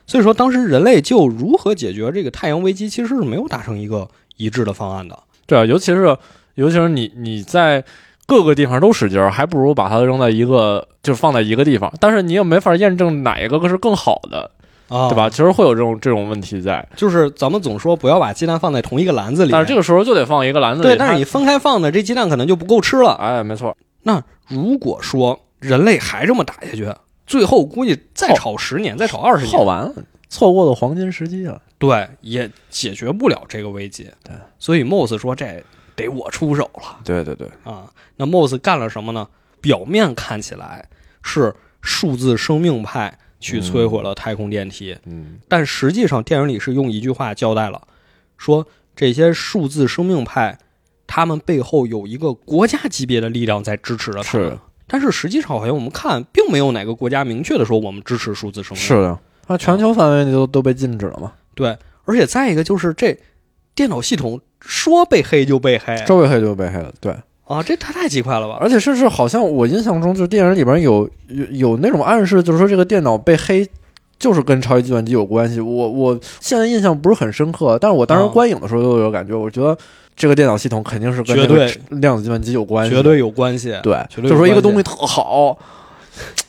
[0.07, 5.19] 所以说，当时人类就如何解决这个太阳危机，其实是没有达成一个一致的方案的。
[5.45, 6.17] 对啊，尤其是
[6.55, 7.83] 尤其是你你在
[8.27, 11.93] 各个地方都使劲儿，还不如把它扔在一个，就是放在一个地方。
[11.99, 14.49] 但是你也没法验证哪一个是更好的，
[14.89, 15.29] 啊，对吧？？
[15.29, 20.89] 其实会有这种这种问题在，就是咱们总说不要把鸡蛋放在同一个篮子里，但是这个时候就得放一个篮子里。
[20.89, 23.13] 对，但是你分开放的，这鸡蛋可能就不够吃了。
[23.21, 26.93] 哎，没错，那如果说人类还这么打下去，
[27.27, 29.95] 最后估计再炒十年，再炒二十年，耗完了，
[30.29, 31.61] 错过了黄金时机了。
[31.79, 34.09] 对，也解决不了这个危机。
[34.23, 35.63] 对，所以 Moss 说这
[35.97, 37.91] 得我出手了对对对，啊。
[38.17, 39.29] 那 Moss 干了什么呢？
[39.61, 40.89] 表面看起来
[41.23, 47.87] 是数字生命派去摧毁了太空电梯，嗯，但实际上电影里是用一句话交代了，
[48.37, 50.59] 说这些数字生命派，
[51.15, 54.59] 他们背后有一个国家级别的力量在支持着他们是。
[54.87, 58.83] 但是实际上，好像我们看，并没有哪个国家明确的说我们支持数字生命。
[58.83, 61.35] 是的，那全球范围内都都被禁止了嘛？
[61.55, 63.15] 对，而且再一个就是这
[63.75, 67.15] 电脑系统说被黑就被黑周围黑就被黑了，对。
[67.45, 68.57] 啊，这太太奇怪了吧？
[68.59, 73.69] 而且甚至好像我印象中，就是电影里边有有有那种暗示，就是说这个电脑被黑，
[74.23, 75.61] 就是跟超级计算机有关系。
[75.61, 79.77] 我我现在印象不是很深刻，但是我当时啊观影的时候就有感觉，我觉得
[80.15, 81.37] 这个电脑系统肯定是跟
[82.01, 83.77] 量子计算机有关系，绝对有关系。
[83.83, 85.59] 对，绝对有就说一个东西特好，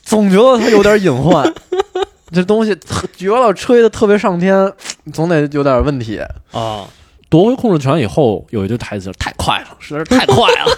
[0.04, 1.44] 总觉得它有点隐患。
[2.32, 2.76] 这东西
[3.16, 4.72] 绝了，吹的特别上天，
[5.12, 6.20] 总得有点问题。
[6.52, 6.88] 啊，
[7.30, 10.78] 夺回控制权以后，有一句台词太快了，实在是太快了，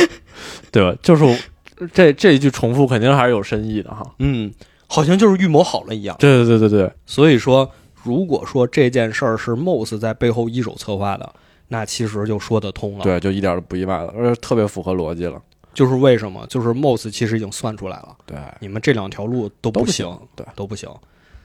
[0.70, 0.94] 对吧？
[1.02, 1.38] 就是
[1.94, 4.04] 这这一句重复，肯定还是有深意的哈。
[4.18, 4.52] 嗯，
[4.86, 6.16] 好像就是预谋好了一样。
[6.18, 7.70] 对对对对对，所以说，
[8.02, 11.32] 如果说这件事儿是 Moss 在背后一手策划的，
[11.68, 15.40] 那其实就说得通了。，对，就一点都不意外了，而且特别符合逻辑了。
[15.74, 16.46] 就是为什么？
[16.48, 20.88] 就是 Moss 其实已经算出来了，对，你们这两条路都都不行，对，都不行，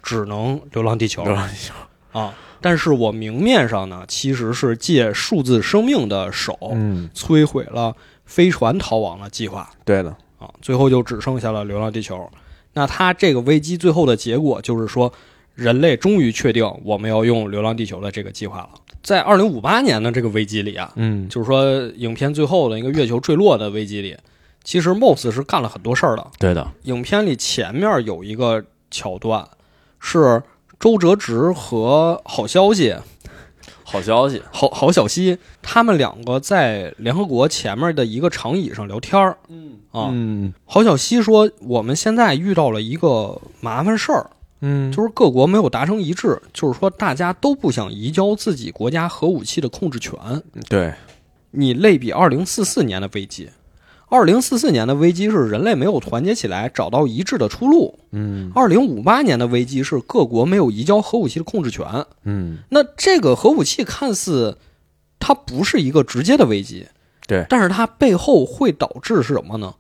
[0.02, 1.74] 只能流浪地球流浪地球，
[2.18, 2.34] 啊。
[2.62, 7.94] 但是我明面上呢，其实是借数字生命的手嗯，摧毁了
[8.26, 12.30] 飞船逃亡的计划对的，啊，最后就只剩下了流浪地球。
[12.74, 15.12] 那它这个危机最后的结果就是说，
[15.56, 18.70] 人类终于确定我们要用流浪地球的这个计划了。
[19.04, 24.16] 在二零五八年的这个危机里啊，嗯，就是说影片最后的一个月球坠落的危机里，
[24.64, 26.28] 其实 Moss 是干了很多事儿的。
[26.38, 29.48] 对的，影片里前面有一个桥段，
[30.00, 30.44] 是
[30.80, 32.96] 周哲直和好消息
[33.92, 39.38] 好消息，郝郝小西他们两个在联合国前面的一个长椅上聊天儿。
[39.50, 39.74] 嗯。
[39.92, 40.08] 啊。
[40.12, 40.54] 嗯。
[40.66, 44.30] 郝小西说：“我们现在遇到了一个麻烦事儿，
[44.62, 50.18] 嗯，就是各国没有达成一致，就是说大家都不想移交自己国家核武器的控制权。
[50.70, 50.94] 对，
[51.52, 53.50] 你类比二零四四年的危机，
[54.12, 62.06] 二零四四年的危机是人类没有团结起来找到一致的出路，嗯二零五八年的危机是各国没有移交核武器的控制权。
[62.26, 64.58] 嗯，那这个核武器看似
[65.18, 66.88] 它不是一个直接的危机，
[67.26, 69.76] 对但是它背后会导致是什么呢？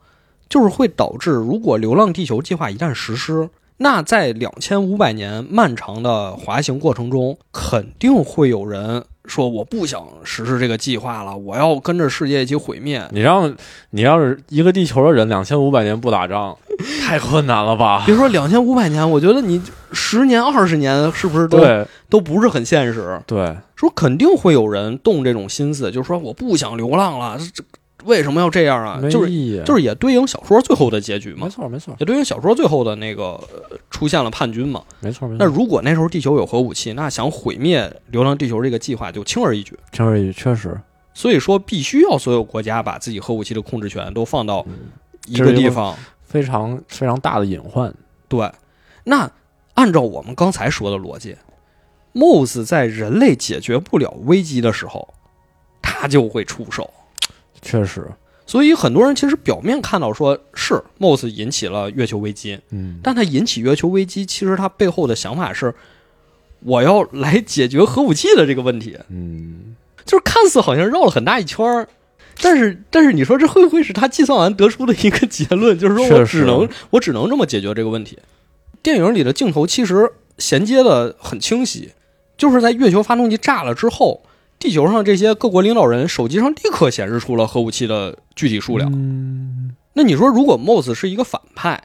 [0.48, 3.50] 就是会导致，如果流浪地球计划一旦实施，
[3.82, 13.04] 那在两千五百年漫长的滑行过程中，肯定会有人说我不想实施这个计划了，我要跟着世界一起毁灭。
[13.10, 13.52] 你让
[13.89, 16.56] 你要是一个地球的人，两千五百年不打仗，
[17.02, 18.04] 太困难了吧？
[18.06, 19.60] 别说两千五百年，我觉得你
[19.91, 23.20] 十年、二十年是不是都对都不是很现实？
[23.26, 27.63] 对，说肯定会有人动这种心思，就是说我不想流浪了，这
[28.05, 28.99] 为什么要这样啊？
[29.09, 34.81] 就是，就是也对应小说最后的结局嘛没，错没错也对应小说最后的那个、呃出现了叛军嘛。
[34.99, 35.45] 没错没错。
[35.45, 39.77] 那如果那时候地球有核武器，那想毁灭流浪地球这个计划就轻而易举。
[39.91, 40.79] 轻而易举，确实，
[41.13, 44.65] 所以说，必须要所有国家把自己核武器的控制权都放到
[45.27, 45.95] 一个地方。
[46.23, 47.93] 非常非常大的隐患。
[48.29, 48.49] 对，
[49.03, 49.29] 那
[49.73, 51.35] 按照我们刚才说的逻辑
[52.13, 55.13] ，Moss 在人类解决不了危机的时候，
[55.81, 56.89] 他就会出手。
[57.62, 58.08] 确实，
[58.45, 65.74] 所以很多人其实表面看到说是 Moss 引起了月球危机，嗯，但它引起月球危机，其实它背后的想法是，
[66.62, 71.88] 我要来解决核武器的这个问题，嗯，就是看似好像绕了很大一圈儿。
[72.41, 75.78] 但是，但是你说这会不会是他计算完得出的一个结论？
[75.78, 78.17] 就是说我只能我只能这么解决这个问题。
[78.82, 81.91] 电影里的镜头其实衔接的很清晰，
[82.38, 84.24] 就是在月球发动机炸了之后，
[84.62, 88.89] 地球上这些各国领导人手机上立刻显示出了核武器的具体数量。
[88.93, 91.82] 嗯，那你说，如果 Moss 是一个反派，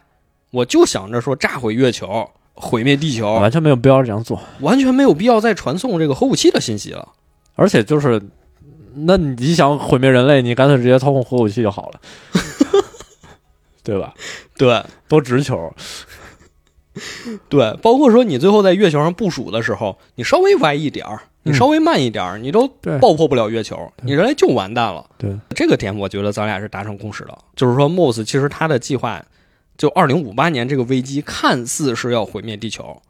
[0.50, 4.38] 我就想着说炸毁月球、毁灭地球，完全没有必要这样做。
[4.60, 7.08] 完全没有必要再传送这个核武器的信息了。
[7.54, 8.22] 而且就是，
[8.94, 12.00] 那你想毁灭人类，你干脆直接操控核武器就好了，
[13.82, 14.12] 对吧？
[14.58, 15.72] 对多直球。
[17.48, 22.66] 对，包括说你最后在月球上部署的时候，你稍微歪一点儿，你稍微慢一点儿，你都
[23.00, 25.08] 爆破不了月球，你人类就完蛋了。
[25.16, 29.24] 对，这个点我觉得咱俩是达成共识的，就是说 Moss 其实他的计划，
[29.78, 33.00] 就二零五八年这个危机看似是要毁灭地球，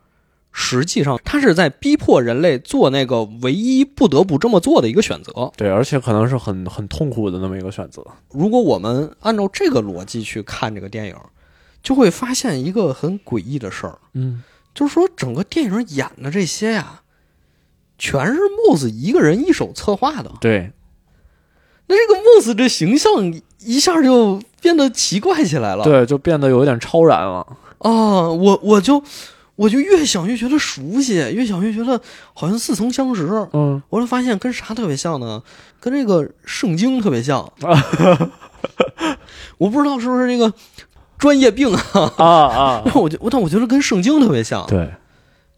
[0.53, 5.51] 实际上他是在逼迫人类做那个唯一不得不这么做的一个选择。
[5.57, 8.05] 对，而且可能是很很痛苦的那么一个选择。
[8.31, 11.17] 如果我们按照这个逻辑去看这个电影，
[11.83, 14.43] 就会发现一个很诡异的事儿，嗯，
[14.75, 17.01] 就是说整个电影演的这些呀，
[17.99, 20.31] 全是 Moss 一个人一手策划的。
[20.41, 20.73] 对，
[21.87, 25.85] 那这个 Moss 这形象一下就变得奇怪起来了。
[25.85, 27.47] 对，就变得有点超然了。
[27.79, 29.03] 啊，我我就
[29.55, 32.01] 我就越想越觉得熟悉，越想越觉得
[32.35, 33.27] 好像似曾相识。
[33.53, 35.43] 嗯，我就发现跟啥特别像呢？
[35.79, 37.53] 跟这个圣经特别像。
[39.59, 40.53] 我不知道是不是这个
[41.19, 42.13] 专业病啊？
[42.17, 44.91] 啊啊，但 我觉我但我觉得跟圣经特别像，对，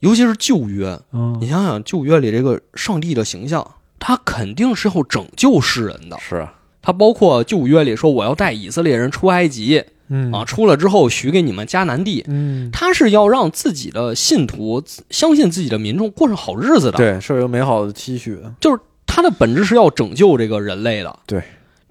[0.00, 0.98] 尤其是旧约。
[1.12, 3.66] 嗯你，想想旧约里这个上帝的形象，
[3.98, 6.16] 他肯定是要拯救世人的。
[6.20, 12.24] 是啊，他包括旧约里说我要带以色列人出埃及嗯啊，出了之后许给你们迦南地。
[12.28, 18.52] 嗯，他是要让自己的信徒相信自己的民众过上好日子的，，对，是有美好的期许的。
[18.60, 21.42] 就是他的本质是要拯救这个人类的，对。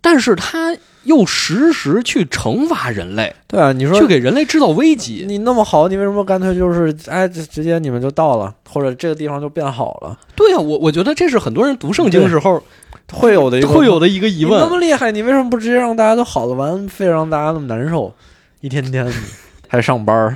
[0.02, 0.76] 但是他
[1.08, 5.26] 又时时去惩罚人类，对啊，你说去给人类制造危机。
[5.28, 10.20] 你那么好，你为什么干脆就是哎，直直接你们就到了，或者这个地方就变好了？
[10.36, 12.62] 对啊，我我觉得这是很多人读圣经的时候
[13.12, 14.68] 会有的一个 会有的一个疑问那。
[14.70, 18.14] 么厉害，你为什么不直接让大家都好了完，非让大家那么难受，
[18.62, 19.12] 一天天的
[19.68, 20.36] 还上班儿？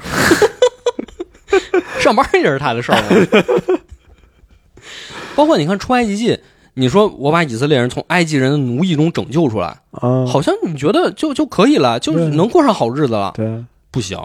[1.99, 3.09] 上班也是他的事儿嘛。
[5.35, 6.39] 包括你看出埃及记，
[6.73, 13.33] 你说我把以色列人从埃及人的奴役中拯救出来，啊，好像你觉得就就可以了，就是能过上好日子了。
[13.35, 14.17] 对，不行，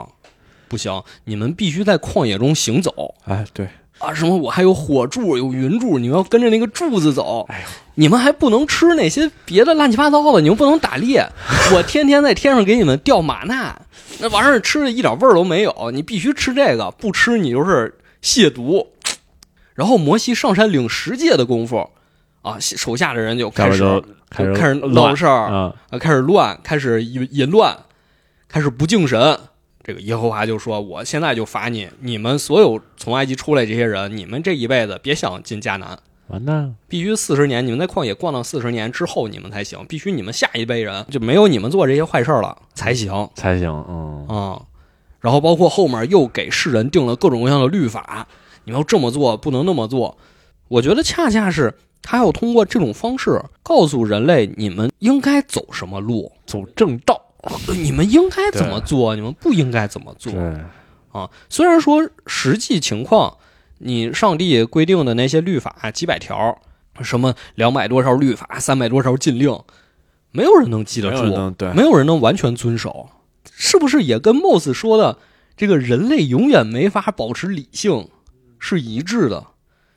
[0.69, 4.15] 不行，你们必须在旷野中行走哎，对，啊！
[4.15, 7.45] 什么我还有火柱，有云柱，你们要跟着那个柱子走。
[7.49, 7.67] 哎呦
[7.99, 11.27] 你们还不能吃那些别的乱七八糟的，你们不能打猎。
[11.75, 13.81] 我天天在天上给你们掉玛纳，
[14.19, 18.87] 那玩意儿吃的一点味儿都没有，你必须吃这个，不吃你就是亵渎。
[19.73, 21.89] 然后摩西上山领十诫的功夫，
[22.47, 23.83] 啊，手下的人就开始
[24.31, 27.77] 开始就开始闹事儿，啊，啊，开始乱，开始淫淫乱，
[28.47, 29.37] 开始不敬神。
[29.83, 39.85] 这个耶和华就说：“我现在就罚你，你们所有从埃及出来这些人，你们这一辈子别想进迦南，完蛋，必须四十年，你们在旷野逛到四十年之后，你们才行。
[39.89, 44.63] 必须你们下一辈人就没有你们做这些坏事儿了才行才行，嗯，啊、
[45.21, 48.27] 然后包括后面又给世人定了各种各样的律法，
[48.65, 50.17] 你们要这么做，不能那么做。
[50.69, 57.21] 我觉得恰恰是他要通过这种方式告诉人类，你们应该走什么路。”走正道，
[57.75, 60.33] 你们应该怎么做，你们不应该怎么做，
[61.11, 61.29] 啊？
[61.49, 63.37] 虽然说实际情况，
[63.79, 66.57] 你上帝规定的那些律法几百条，
[67.03, 69.59] 什么两百多条律法，三百多条禁令，
[70.31, 73.09] 没有人能记得没有人住，对没有人能完全遵守，
[73.51, 75.19] 是不是也跟 Moss 说的
[75.57, 78.09] 这个人类永远没法保持理性
[78.61, 79.45] 是一致的？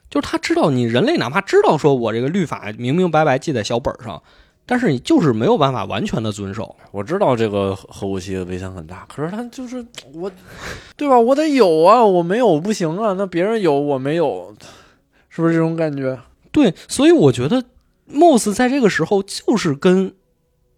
[0.10, 4.22] 就是他知道你人类哪怕知道说我这个律法明明白白记在小本上，
[4.66, 6.76] 但是你就是没有办法完全的遵守。
[6.92, 10.32] 我知道这个核核武器的危险很大，可是他就是我，
[10.98, 11.20] 对吧？
[11.20, 14.56] 我得有啊，我没有不行啊，那别人有我没有，
[15.30, 16.20] 是不是这种感觉？
[16.52, 17.64] 对，所以我觉得
[18.12, 20.14] Moss 在这个时候就是跟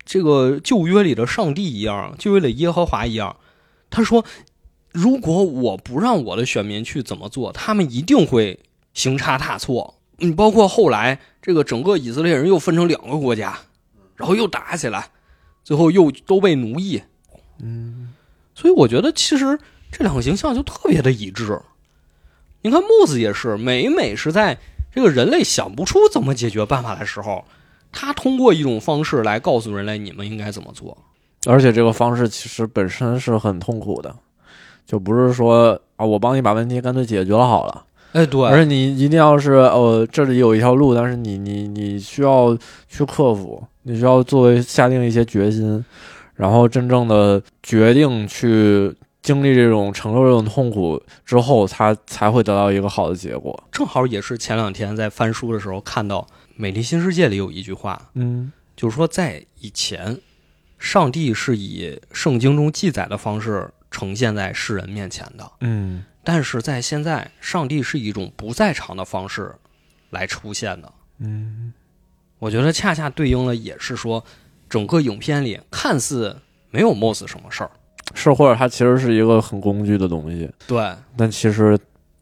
[0.04, 3.38] 这个旧约里的上帝一样，旧约里耶和华一样。
[3.90, 4.26] 他说，
[4.92, 8.60] 如果我不让我的选民去怎么做，他们一定会
[8.94, 9.96] 行差踏错。
[10.18, 13.58] 你包括后来这个整个以色列人又分成两个国家，
[14.16, 15.10] 然后又打起来，
[15.64, 17.02] 最后又都被奴役。
[17.60, 18.14] 嗯，
[18.54, 19.60] 所以我觉得其实
[19.92, 21.60] 这两个形象就特别的一致。
[22.62, 24.58] 你看木子也是，每每是在
[24.94, 27.44] 这个人类想不出怎么解决办法的时候，
[27.92, 30.96] 他通过一种方式来告诉人类你们应该怎么做。
[31.48, 34.16] 而且这个方式其实本身是很痛苦的，
[34.86, 37.86] 就不是说啊，我帮你把问题干脆解决了好了。
[38.14, 45.84] 哎，对，而且你一定要是呃，这里有一条路，但是你你你需要去克服，你需要作为下定一些决心，
[46.36, 53.64] 然后真正的决定去经历这种承受这种痛苦之后，他才会得到一个好的结果。
[53.72, 56.20] 正好也是前两天在翻书的时候看到
[56.56, 60.20] 《美丽新世界》里有一句话，嗯就是说在以前，
[60.78, 65.50] 上帝是以圣经中记载的方式呈现在世人面前的。
[65.62, 69.54] 嗯但是在现在，上帝是以一种不在场的方式
[70.10, 70.92] 来出现的。
[71.20, 71.74] 嗯，
[72.40, 74.24] 我觉得恰恰对应了，也是说，
[74.70, 76.36] 整个影片里看似
[76.70, 77.72] 没有 Moss 什么事儿，
[78.14, 81.78] 是或者它其实是一个很工具的东西，对但其实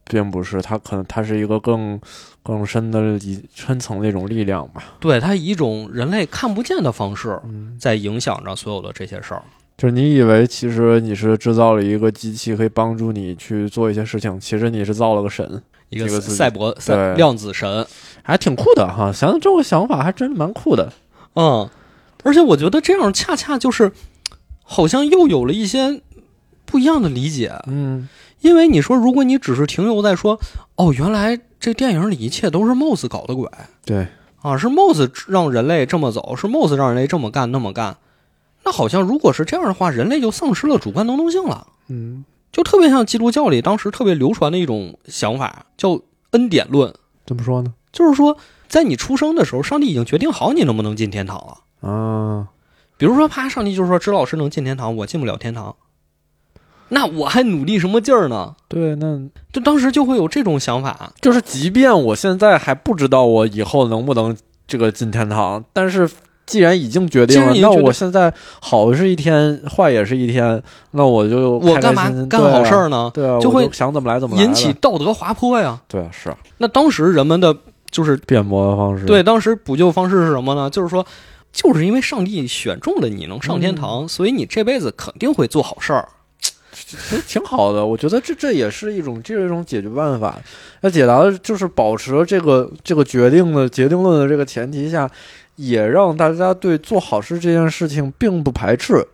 [0.06, 2.00] 并不是，它可能它是一个更
[2.42, 4.84] 更深的一深层的一种力量吧。
[5.00, 9.44] 对，它以一种人类看不见的方式嗯，在影响着所有的这些事儿。
[9.80, 17.88] 就是你以为其实你是制造了一个机器可以帮助你去做一些事情，其实你是造了个神，一个赛博赛量子神，
[18.22, 19.10] 还挺酷的哈。
[19.14, 20.92] 想想这个想法还真蛮酷的。
[21.36, 21.70] 嗯，
[22.24, 23.94] 而且我觉得这样恰恰就是，
[24.64, 26.02] 好像又有了一些
[26.66, 27.54] 不一样的理解。
[27.68, 28.10] 嗯，
[28.42, 30.38] 因为你说，如果你只是停留在说，
[30.76, 33.50] 哦，原来这电影里一切都是 Moss 搞的鬼
[33.86, 34.10] 对，
[34.42, 37.96] 啊，是 Moss 让人类这么走，是 Moss 让人类这么干那么干，
[38.64, 46.00] 那好像如果是这样的话，人类就丧失了主观能动性了，嗯，就特别像基督教里当时特别流传的一种想法，叫
[46.32, 46.94] 恩典论，
[47.26, 47.74] 怎么说呢？
[47.92, 48.38] 就是说，
[48.68, 51.90] 在你出生的时候，上帝已经决定好你能不能进天堂了。
[51.90, 52.50] 啊，
[52.98, 55.76] 比如说，啪，上帝就说支老师能进天堂，我进不了天堂，
[56.90, 58.56] 那我还努力什么劲儿呢？
[58.68, 59.20] 对，那
[59.52, 64.36] 就当时就会有这种想法，就是即便我现在还不知道我以后能不能
[64.68, 66.10] 这个进天堂，但是
[66.50, 72.74] 既然已经决定了，那我现在好是一天，坏也是一天，那我就我干嘛干好事？
[72.74, 73.12] 儿呢？
[73.14, 75.80] 对啊，就会我想怎么来怎么来引起道德滑坡呀。
[75.88, 77.56] 对啊是啊那当时人们的
[77.92, 80.68] 就是辩驳的方式，对当时补救方式是什么呢？
[80.72, 81.06] 就是说，
[81.54, 86.10] 就是因为上帝选中了你能上天堂，所以你这辈子肯定会做好事儿。
[86.72, 90.40] 其实挺好的，我觉得这这也是一种这是一种解决办法。
[90.82, 95.08] 那解答的就是保持了这个这个决定的决定论的这个前提下，
[95.60, 99.06] 也让大家对做好事这件事情并不排斥，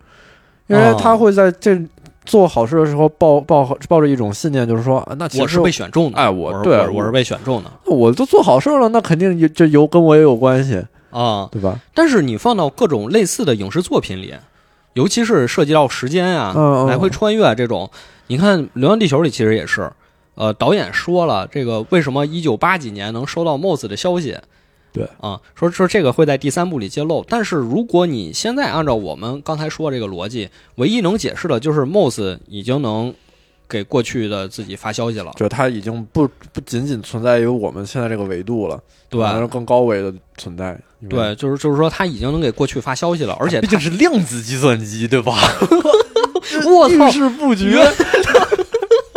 [0.67, 1.75] 因为哦他会在这
[2.23, 11.49] 做好事的时候抱抱抱着一种信念，就是说，啊那我是被选中的，哎我是对我我是被选中的我都做好事了，那肯定也这有跟我也有关系，啊。
[11.51, 11.79] 对吧？
[11.95, 14.35] 但是你放到各种类似的影视作品里，
[14.93, 17.89] 尤其是涉及到时间呀、嗯嗯来回穿越啊这种，
[18.27, 19.91] 你看《流浪地球》里其实也是，
[20.35, 24.37] 呃，导演说了，这个为什么一九八几年能收到 Moss 的消息？
[24.95, 33.13] 对啊，说说这个会在第三部里揭露，但是如果你现在按照我们刚才说这个逻辑，唯一能解释的就是 Moss 已经能
[33.67, 40.79] 给过去的自己发消息了，就它已经不不仅仅存在于我们现在这个维度了，对可能是更高维的存在。
[41.09, 45.37] 对，就是就是说他已经能给过去发消息了，而且毕竟是量子计算机，对吧？
[46.65, 47.83] 我操遇，事不决，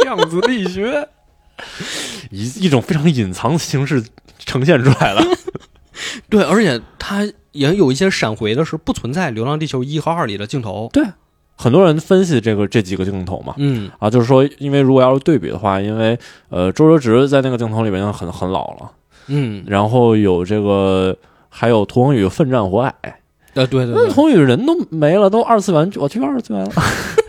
[0.02, 1.08] 量子力学，
[2.30, 4.02] 一一种非常隐藏的形式
[4.38, 5.22] 呈现出来了。
[6.30, 10.88] 对，而且它也有一些闪回的是不存在《流浪地球一》和二里的镜头。
[10.92, 11.04] 对，
[11.56, 16.18] 很多人分析这个这几个镜头嘛，嗯啊，就是说，因为如果要是对比的话，因为
[16.48, 18.90] 呃，周哲直在那个镜头里面很很老了，
[19.28, 21.16] 嗯，然后有这个。
[21.50, 22.94] 还有屠恒宇奋战火海，
[23.54, 26.70] 呃，对对对，那涂恒宇人都没了，都二次元，我去二次元了。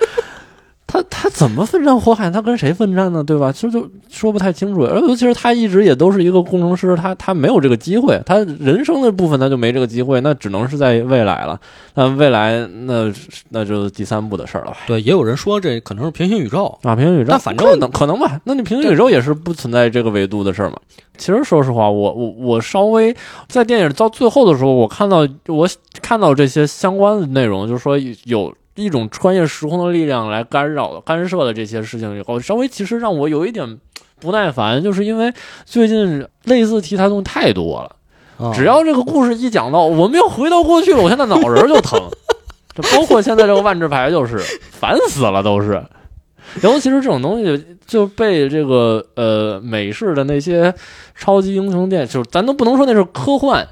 [0.91, 2.31] 他他怎么奋战火海？
[2.31, 3.23] 他跟谁奋战呢？
[3.23, 3.51] 对吧？
[3.51, 4.81] 其实就说不太清楚。
[4.81, 11.59] 而尤其是他一直也都是一个工程师，他他没有这个机会，他人生的部分他就没这个机会，那只能是在未来了。
[11.93, 13.13] 那未来那
[13.49, 14.77] 那就是第三部的事儿了吧？
[14.87, 16.75] 对，也有人说这可能是平行宇宙。
[16.81, 18.41] 啊，平行宇宙，那反正可能可能吧。
[18.45, 20.77] 那你平行宇宙也是不存在这个维度的事儿嘛？
[21.19, 23.15] 其实说实话，我我我稍微
[23.47, 25.69] 在电影到最后的时候，我看到我
[26.01, 33.77] 看到这些相关的内容，就是说有一种穿越时空的力量来干扰、干涉的这些事情以后，稍微其实让我有一点
[34.19, 35.33] 不耐烦，就是因为
[35.65, 37.95] 最近类似题材的东西太多了。
[38.43, 41.99] 啊只要这个故事一讲到我们要回到过去了，我现在脑仁儿就疼。
[42.73, 44.37] 这包括现在这个万智牌就是
[44.71, 45.83] 烦死了，都是。
[46.63, 50.73] 尤其是这种东西就被这个呃美式的那些
[51.13, 53.67] 超级英雄电影，就是咱都不能说那是科幻，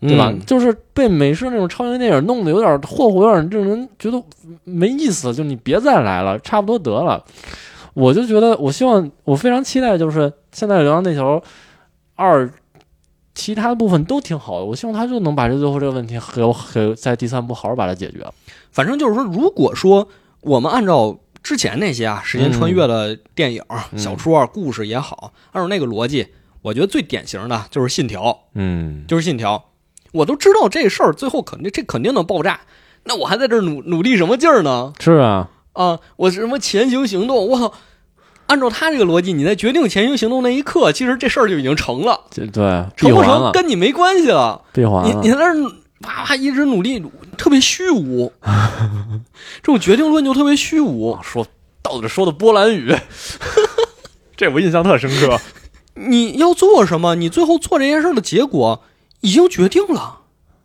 [0.00, 0.30] 对吧？
[0.30, 4.22] 嗯就是被美式那种超英电影弄得有点霍霍，有点让人觉得
[4.64, 5.34] 没意思。
[5.34, 7.24] 就你别再来了，差不多得了。
[7.94, 11.42] 我就觉得，我希望，我非常期待，就是现在《流浪地球
[12.14, 12.46] 二》
[13.34, 18.26] 其他部分都挺好的，我希望他就能把这最后这个问题给我给在第三部好好把它解决。
[18.70, 20.06] 反正就是说，如果说
[20.42, 26.26] 我们按照之前那些啊时间穿越的电影、嗯小说、啊故事也好，按照那个逻辑，
[26.60, 29.56] 我觉得最典型的就是《信条》，嗯，就是《信条》。
[30.16, 32.60] 我都知道这事儿最后肯定这肯定能爆炸，
[33.04, 34.92] 那我还在这儿努努力什么劲儿呢？
[34.98, 37.48] 是啊，啊，我什么前行行动？
[37.48, 37.72] 我操！
[38.46, 44.62] 按照他这个逻辑，你在决定前行行动那一刻，其实这事儿就已经成了，这对成不成了，跟你没关系了。
[44.72, 45.30] 闭环了你你。
[45.30, 45.54] 在那儿
[46.00, 47.04] 啪啪一直努力，
[47.36, 48.32] 特别虚无。
[49.62, 51.18] 这种决定论就特别虚无。
[51.22, 51.44] 说
[51.82, 52.94] 到底说的波兰语，
[54.36, 55.40] 这我印象特深刻。
[55.94, 57.16] 你要做什么？
[57.16, 58.82] 你最后做这件事儿的结果
[59.20, 60.20] 已经决定了，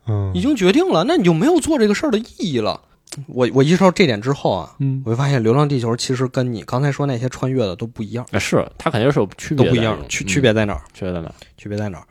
[0.07, 2.81] 嗯已经决定了，那你就没有做这个事儿的意义了。
[3.27, 9.99] 我我意识到这点之后啊，嗯，我就发现《流浪地球》其实跟你刚才说那些穿越的都不一样，啊是它肯定是有区别的，都不一样。
[10.07, 10.81] 区嗯区别在哪儿？
[10.93, 11.35] 区别在哪儿？
[11.57, 12.07] 区别在哪儿？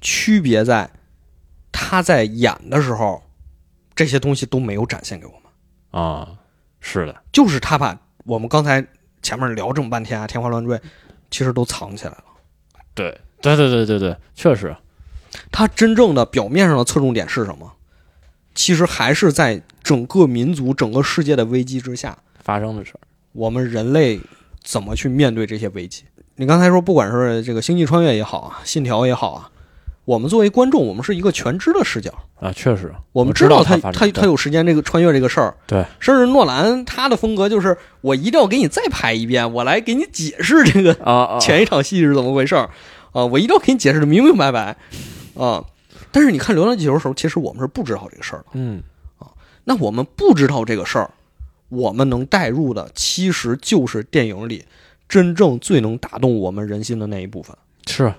[0.00, 0.88] 区别在
[1.72, 3.20] 他在演的时候，
[3.94, 6.28] 这些东西都没有展现给我们，啊，
[6.80, 8.86] 是的，就是他把我们刚才
[9.22, 10.80] 前面聊这么半天啊，天花乱坠，
[11.30, 12.24] 其实都藏起来了。
[12.94, 14.76] 对对对对对对，确实，
[15.50, 17.72] 他真正的表面上的侧重点是什么？
[18.54, 23.00] 其实还是在整个民族、整个世界的危机之下，发生的事儿，
[23.32, 24.18] 我们人类
[24.64, 26.04] 怎么去面对这些危机？
[26.36, 29.50] 你刚才说，不管是这个星际穿越也好啊，信条也好啊，
[30.06, 32.10] 我们作为观众，我们是一个全知的视角，
[32.40, 35.54] 啊，确实，我们知道他他他有时间这个穿越这个事儿。
[35.66, 42.70] 对，甚至诺兰他的风格就是，我一定要给你再拍一遍，我来给你解释这个前一场戏是怎么回事儿。
[43.12, 44.76] 啊，我一定要给你解释的明明白白
[45.38, 45.64] 啊。
[46.12, 48.46] 但是你看《流浪地球》的时候，其实我们是不知道这个事儿的。
[48.52, 48.82] 嗯
[49.18, 49.28] 啊
[49.64, 51.10] 那我们不知道这个事儿，
[51.68, 54.64] 我们能带入的其实就是电影里
[55.08, 57.56] 真正最能打动我们人心的那一部分。
[57.86, 58.12] 是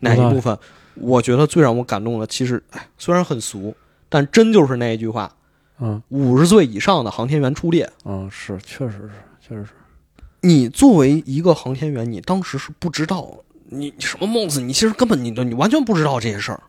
[0.00, 0.56] 哪一部分？
[0.94, 3.74] 我觉得最让我感动的，其实哎，虽然很俗，
[4.08, 5.34] 但真就是那一句话：
[5.80, 7.90] 嗯五十岁以上的航天员出列。
[8.04, 9.10] 嗯是，确实是，
[9.40, 9.70] 确实是，
[10.42, 13.28] 你作为一个航天员，你当时是不知道
[13.68, 16.62] 你你什么孟子，你其实根本你都你完全不知道这些事儿。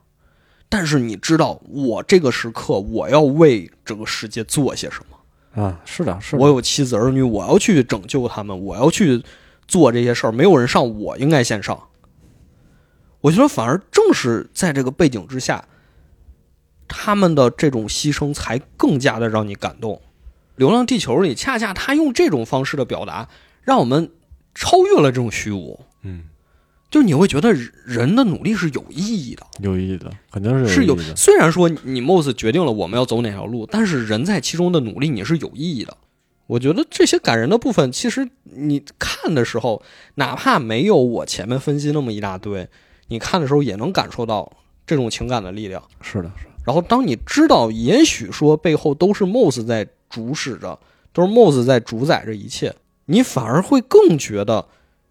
[0.67, 5.63] 但是你知道，我这个时刻我要为这个世界做些什么。
[5.63, 9.23] 啊，是的，是的，我有妻子儿女，我要去拯救他们，我要去
[9.67, 11.81] 做这些事儿，没有人上，我应该先上。
[13.21, 15.65] 我觉得反而正是在这个背景之下，
[16.87, 19.95] 他们的这种牺牲才更加的让你感动。
[20.57, 23.29] 《流浪地球》里恰恰他用这种方式的表达，
[23.61, 24.11] 让我们
[24.53, 26.25] 超越了这种虚无，嗯，
[26.95, 29.45] 就是你会觉得人的努力是有意义的。
[29.59, 35.97] 有意义的，肯定是是有虽然说你 Moss 决定了我们要走哪条路，但是人在其中的努力你是有意义的。
[36.47, 39.83] 我觉得这些感人的部分，其实你看的时候，
[40.13, 42.65] 哪怕没有我前面分析那么一大堆，
[43.09, 44.49] 你看的时候也能感受到
[44.87, 45.83] 这种情感的力量。
[45.99, 50.79] 是的，是的，然后当你知道，也许说背后都是 Moss 在主使着，
[51.11, 52.73] 都是 Moss 在主宰着一切，
[53.07, 54.65] 你反而会更觉得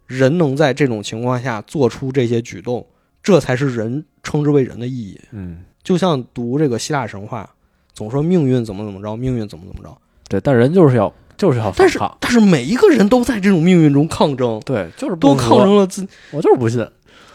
[0.07, 2.85] 人能在这种情况下做出这些举动，
[3.23, 5.19] 这才是人称之为人的意义。
[5.31, 7.49] 嗯，就像读这个希腊神话，
[7.93, 9.97] 总说命运怎么怎么着，命运怎么怎么着，
[10.29, 16.85] 对，但人就是要就是要但是但是每一个人都在这种命运中抗争，对，就是都抗争了自我就是不信。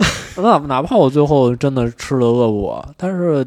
[0.37, 3.47] 那哪怕我最后真的吃了恶果，但是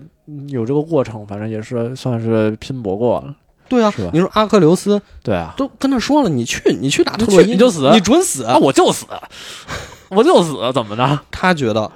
[0.49, 3.35] 有这个过程，反正也是算是拼搏过了。
[3.73, 7.89] 对啊，你说阿克琉斯对啊，都跟他说了，你去你去打你特洛伊去你就死。
[7.91, 8.43] 你准死。
[8.43, 9.05] 啊，我就死，
[10.09, 11.19] 我就死，怎么的？
[11.31, 11.91] 他觉得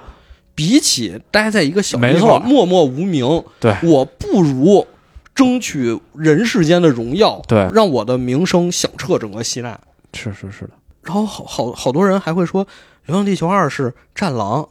[0.54, 3.76] 比起待在一个小地方默默无名，对。
[3.82, 4.86] 我不如
[5.34, 7.68] 争取人世间的荣耀，对。
[7.72, 9.78] 让我的名声响彻整个希腊。
[10.12, 10.70] 是是是的，
[11.02, 12.64] 然后好好好多人还会说
[13.06, 14.68] 《流浪地球二》是战狼，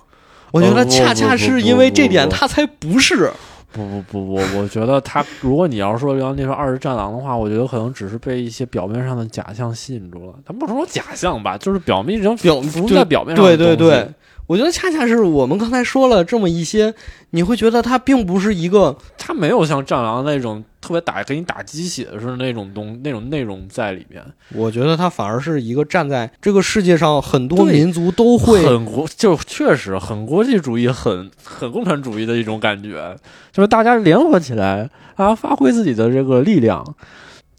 [0.51, 3.31] 我觉得恰恰是因为这点，他才不是。
[3.71, 10.33] 不不不，我我觉得他，如果你要是说《流浪地球二》十战狼的话，我觉得可能只是被一些表面上的假象吸引住了。
[10.45, 14.13] 他不说假象吧，就是表面一种表浮在表面上对的东西对对，
[14.47, 16.93] 我觉得恰恰是我们刚才说了这么一些，
[17.31, 24.23] 你会觉得它并不是一个它没有像战狼那种特别打给你打鸡血似的那种东那种内容在里面，
[24.53, 33.15] 我觉得它反而是一个站在这个世界上很多民族都会很国就确实很国际主义、很很共产主义的一种感觉，
[33.51, 36.95] 就是大家联合起来啊，发挥自己的这个力量，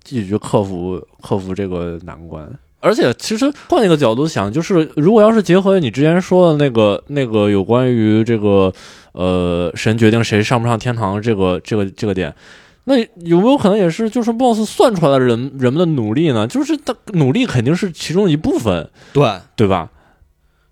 [0.03, 2.51] 继续克服克服这个难关。
[2.81, 8.73] 而且，其实换一个角度想，就是如果要是结合你之前说的那个那个有关于这个
[9.13, 12.33] 呃神决定谁上不上天堂这个这个这个点，
[12.85, 16.47] 那有没有可能也是就是 BOSS 算出来的人人们的努力呢？
[16.47, 19.29] 就是他努力肯定是其中一部分，对。
[19.57, 19.91] 对吧？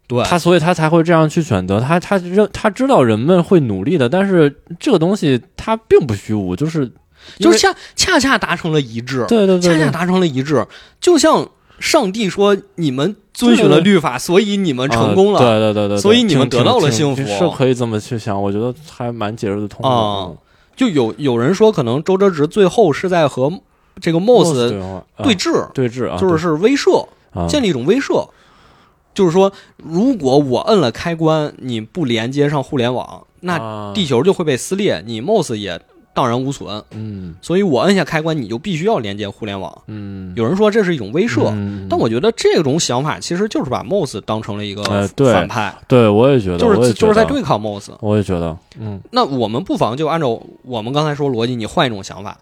[0.06, 0.22] 对。
[0.22, 6.88] 他所以他才会这样去选择，他他认他知道人们会努力的，但是这个东西它并不虚无，就是
[7.38, 9.78] 就是恰恰恰达成了一致，对对对对。
[9.78, 10.64] 恰恰达成了一致，
[11.00, 11.46] 就像
[11.78, 15.40] 上帝说你们遵循了律法，所以你们成功了。
[15.40, 17.22] 啊对对对对对，所以你们得到了幸福。
[17.24, 19.76] 是可以这么去想，我觉得还蛮解释的。
[19.88, 20.36] 啊嗯
[20.76, 23.50] 就有有人说，可能周哲直最后是在和
[23.98, 27.46] 这个 MOS MOS 对峙，对峙啊，就是是威慑，啊。
[27.48, 28.28] 建立一种威慑。
[29.14, 33.92] 就是说，如果我摁了开关，你不连接上互联网，那啊。
[33.94, 35.80] 地球就会被撕裂，你 Moss 也
[36.16, 36.82] 荡然无存。
[36.92, 37.36] 嗯。
[37.40, 39.82] 所以我摁下开关，你就必须要连接互联网。
[39.86, 40.32] 嗯。
[40.34, 41.86] 有人说这是一种威慑，嗯。
[41.88, 44.82] 但我觉得这种想法其实就是把 MOS 当成了一个
[45.16, 47.90] 反派，对我也觉得，就是就是在对抗 MOS。
[48.00, 49.00] 我也觉得，嗯。
[49.12, 52.38] 那我们不妨就按照我们刚才说逻辑，你换一种想法，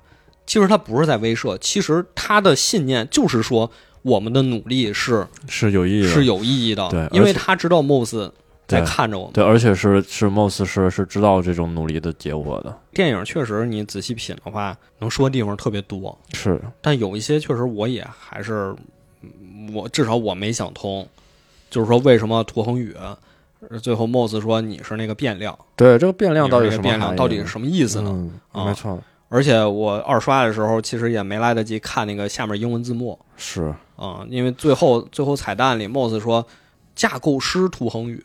[0.47, 3.71] 其实他不是在威慑，其实他的信念就是说
[4.03, 8.31] 我们的努力是是有意义的，是有意义的，对因为他知道 Moss
[8.67, 9.33] 在看着我们。
[9.33, 16.61] 对，而且是是 Moss 是是知道这种努力的结果的，电影确实你仔细品的话，能说的地方特别多，是。
[16.81, 18.75] 但有一些确实我也还是，
[19.23, 21.07] 嗯我至少我没想通，
[21.71, 28.11] 就是说为什么涂恒宇呃最后 Moss 说你是那个变量，对这个变量到底什么是变量到底是什么意思呢？
[28.13, 33.75] 嗯，啊没错，而且我二刷的时候，其实也没来得及看那个下面英文字幕是。
[33.97, 36.45] 啊、因为最后最后彩蛋里，Moss 说
[36.97, 38.23] 架构师涂恒宇，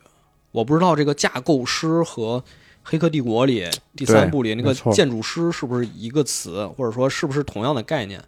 [0.51, 2.39] 我不知道这个架构师和
[2.83, 8.19] 《黑客帝国》里第三部里那个建筑师是不是一个词，或者说是不是同样的概念？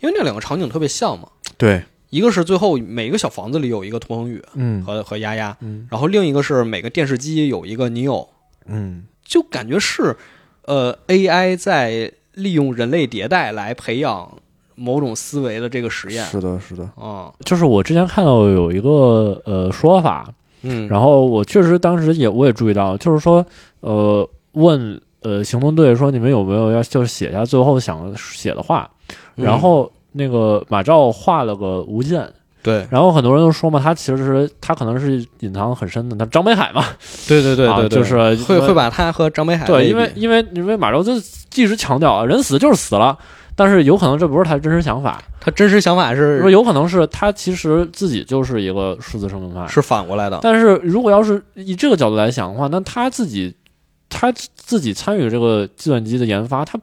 [0.00, 4.84] 因为那两个场景特别像嘛，对，一个是最后每个小房子里有一个涂恒宇嗯。
[4.84, 5.88] 和和丫丫，嗯。
[5.90, 8.28] 然后另一个是每个电视机有一个尼欧，
[8.66, 10.16] 嗯，就感觉是，
[10.62, 14.36] 呃，AI 在利用人类迭代来培养
[14.74, 16.24] 某种思维的这个实验。
[16.26, 20.32] 是的，是的，啊，就是我之前看到有一个呃说法，
[20.64, 23.44] 嗯，然后我确实当时也我也注意到，就是说
[23.80, 28.90] 呃问呃行动队说你们有没有要就是写下最后想写的话，
[29.36, 29.44] 嗯。
[29.44, 32.26] 然后那个马照画了个无间，
[32.62, 32.86] 对。
[32.90, 36.84] 然后很多人都说嘛，他其实是他可能是隐藏很深的，他张北海嘛，
[37.28, 43.16] 对对对对，对啊就是会会把他和张北海对，因为因为因为马照就一直强调啊，人死就是死了。
[43.56, 53.54] 但是有可能这不是他真实想法，他真实想法是说是有可能是他其实自己就是一个数字生命派，是反过来的，但是如果要是以这个角度来想的话，那他自己
[54.08, 56.78] 他自己参与这个计算机的研发，他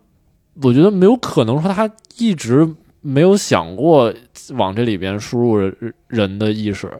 [0.61, 2.67] 我觉得没有可能说他一直
[3.01, 4.13] 没有想过
[4.55, 6.91] 往这里边输入人人的意识。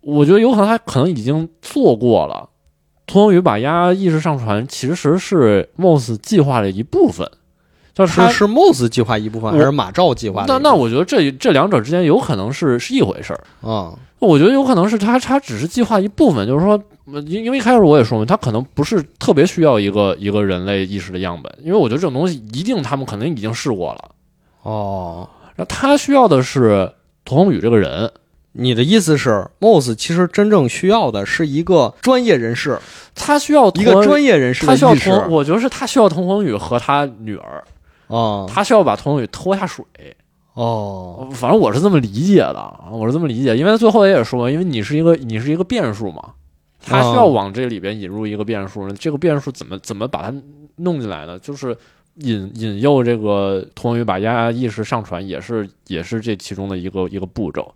[0.00, 2.48] 我觉得有可能他可能已经做过了。
[3.06, 7.28] 涂恒宇把丫意识上传，其实是 Moss 计划的一部分，
[7.96, 10.44] 就是他是是 Moss 计划一部分还是马照计划？
[10.46, 13.40] 那那我觉得这这两者之间有可能是是一回事儿。
[13.66, 16.72] 啊，我觉得有可能是他他只是计划一部分，就是说，
[17.10, 24.10] 呃因因为一开始我也说嘛，他可能不是特别需要一个一个人类意识的样本，因为我觉得这种东西一定他们可能已经试过了。
[24.62, 26.92] 哦，然后他需要的是
[27.24, 28.10] 涂恒宇这个人，
[28.52, 32.78] 你的意思是 Moss 其实真正需要的是一个专业人士，
[33.14, 37.64] 他需要一个专业人士的他需要意识涂，我觉得是他需要童恒宇和他女儿，
[38.08, 39.84] 啊，他需要把涂恒宇拖下水。
[40.54, 46.32] 哦，反正我是这么理解的，啊我是这么理解，因为最后也说，因为你是一个你是一个变数嘛，
[46.80, 50.34] 他需要往这里边引入一个变数，这个变数怎么怎么把它
[50.76, 51.38] 弄进来呢？
[51.40, 51.76] 就是
[52.14, 57.74] 引引诱这个涂恒宇把丫丫意识上传，也是也是这其中的一个一个步骤。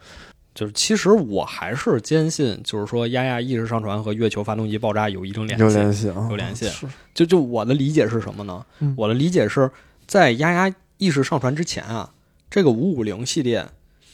[0.54, 5.64] 就是其实我还是坚信，就是说丫丫意识上传和月球发动机爆炸有一定联系。
[5.64, 6.66] 有联系啊有联系
[7.12, 8.64] 就就我的理解是什么呢？
[8.80, 9.70] 嗯我的理解是
[10.10, 12.10] 在丫丫意识上传之前啊，
[12.50, 13.64] 这个五五零系列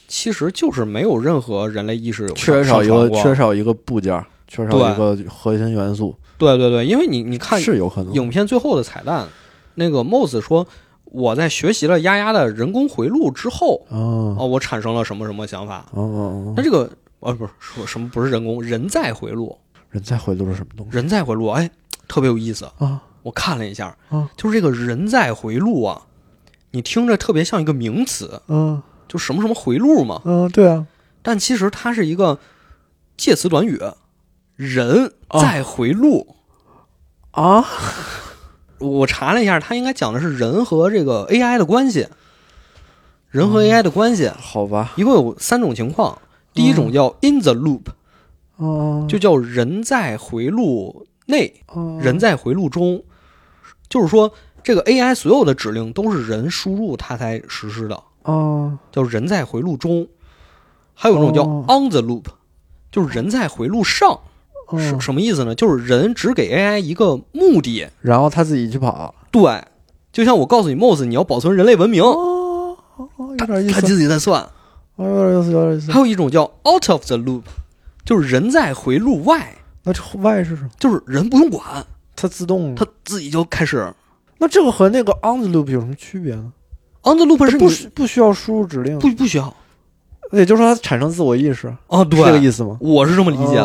[0.07, 8.13] 其实就是没有任何人类意识有缺少一个缺少一个部件，缺少一个核心元素，对对对，因为你你看是有可能。
[8.13, 9.27] 影片最后的彩蛋，
[9.77, 10.67] 那个 Moss 说
[11.07, 15.87] 我在学习了丫丫的人工回路之后，哦哦，我产生了什么什么想法。
[15.93, 16.91] 哦哦哦，那这个
[17.21, 19.57] 呃不是说什么不是人工人在回路，
[19.89, 21.71] 人在回路是什么东西人在回路，哎，
[22.07, 22.67] 特别有意思。
[22.77, 23.03] 啊？
[23.27, 24.31] 我看了一下，啊。
[24.37, 26.03] 就是这个人在回路啊，
[26.71, 30.87] 你听着特别像一个名词，嗯就什么什么回路嘛，嗯，对啊，
[31.23, 32.39] 但其实它是一个
[33.17, 33.81] 介词短语，
[34.55, 36.37] 人在回路。
[37.33, 37.65] 啊，
[38.79, 42.09] 我查了一下，它应该讲的是人和这个 AI 的关系，
[43.29, 46.19] 人和 AI 的关系，好吧，一共有三种情况。
[46.55, 47.83] 第一种叫 in the loop，
[48.57, 51.99] 哦，就叫人在回路内，哦。
[52.01, 53.05] 人在回路中，
[53.97, 54.31] 就是说
[54.63, 60.07] 这个 AI 所有的指令都是人输入它才实施的，哦叫人在回路中。
[60.93, 62.25] 还有一种叫哦 on the loop，
[62.93, 64.21] 就是人在回路上，
[64.79, 65.55] 什什么意思呢？
[65.55, 69.65] 就是人只给 AI 一个目的，然后他自己去跑，对，
[70.13, 72.77] 就像我告诉你 Moss，你要保存人类文明，哦，
[73.39, 74.47] 有点意他思，自己在算。
[74.97, 75.91] 哦有点意思，有点意思。
[75.91, 77.45] 还有一种叫 out of the loop，
[78.05, 80.71] 就是人在回路外，那这外是什么？
[80.79, 81.87] 就是人不用管，
[82.17, 83.93] 它自动它自己就开始。
[84.39, 86.53] 那这个和那个 on the loop 有什么区别呢
[87.03, 89.55] ？on the loop 是不不需要输入指令，不不需要
[90.33, 92.77] 也就是说它产生自我意识，啊，对，这个意思吗？
[92.81, 93.65] 我是这么理解的。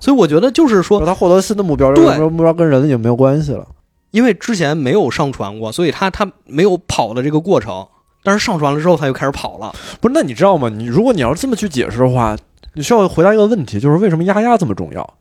[0.00, 3.64] 所以我觉得就是哦说，它获得新的目标，对这个目标跟人已经没有关系了。
[4.10, 7.86] 因为之前没有上传过，所以它它没有跑的这个过程。
[8.22, 9.72] 但是上传了之后，它就开始跑了。
[10.00, 10.68] 不是，那你知道吗？
[10.68, 12.36] 你如果你要是这么去解释的话，
[12.72, 15.14] 你需要回答一个问题，就是为什么丫丫这么重要？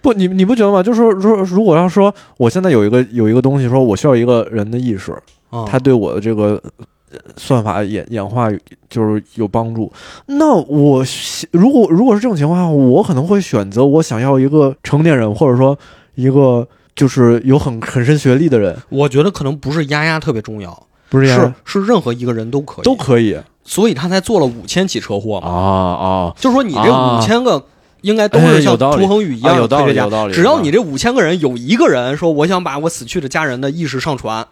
[0.00, 0.82] 不，你你不觉得吗？
[0.82, 5.12] 就是说，如如果要说我现在有一个有一个东西，说我需要一个人的意识，
[5.50, 6.60] 啊它对我的这个
[7.10, 8.50] 呃算法演演化
[8.88, 9.92] 就是有帮助。
[10.26, 11.04] 那我
[11.50, 15.76] 如果如果是这种情况下，我可能会选择我想要一个成年人，或者说
[16.14, 25.54] 一个就是有很很深学历的人，我觉得可能不是丫丫特别重要，不是丫丫是是任何一个人都可以，都可以所以他才做了五千起车祸啊嘛。
[25.54, 25.70] 啊
[26.06, 27.62] 啊就是说你这啊五千个
[28.02, 29.02] 应该都哎是像有道理。
[29.02, 34.46] 涂恒宇一啊有道理样有道理只要你这五千个人有一个人说我想把我死去的家人的意识上传。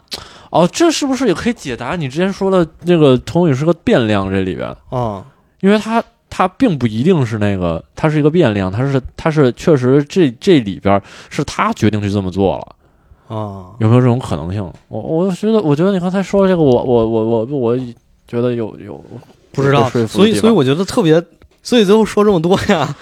[0.51, 4.75] 哦，这是不是也可以解答你之前说的那个童宇是个变量这里边？
[4.91, 5.25] 啊，
[5.61, 14.63] 因为他他并不一定是那个，他是一个变量，他是他是确实这这里边是他决定去这么做了，啊，有没有这种可能性？
[14.89, 17.77] 我我觉得，我觉得你刚才说的这个，我我我我我
[18.29, 19.05] 觉得有有
[19.53, 21.23] 不知道所以所以我觉得特别，
[21.63, 22.95] 所以最后说这么多呀，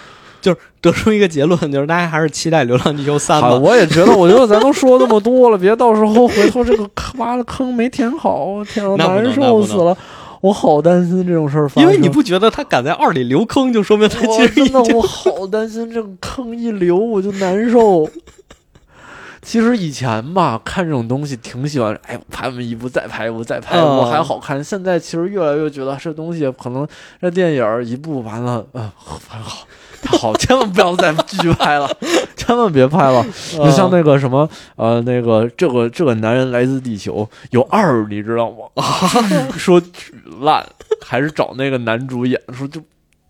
[0.44, 3.54] 就是得出一个结论，就是大家还是期待《流浪地球三》，吧。
[3.54, 6.86] 我也觉得，我觉得咱都说那么多了，别到时候回头这个
[7.16, 9.96] 挖的坑没填好，天啊，那不能难受死了。
[10.42, 18.06] 我好担心这种事儿发生，因为你不觉得他敢在二里留坑，就说明他其实真的我好担心这个坑一留我就难受。
[19.40, 24.64] 其实以前吧，看这种东西挺喜欢，哎，拍完一部再拍一部再拍一部，嗯还好看。
[24.64, 26.88] 现在其实越来越觉得这东西可能
[27.20, 29.68] 这电影一部完了，嗯，很好，太
[30.18, 31.90] 好，千万不要再继续拍了，
[32.36, 33.24] 千万别拍了。
[33.24, 38.82] 你像那个什么，呃，那个这个这个男人来自地球有二，你知道吗？
[39.56, 40.64] 说巨烂，
[41.00, 42.80] 还是找那个男主演，说就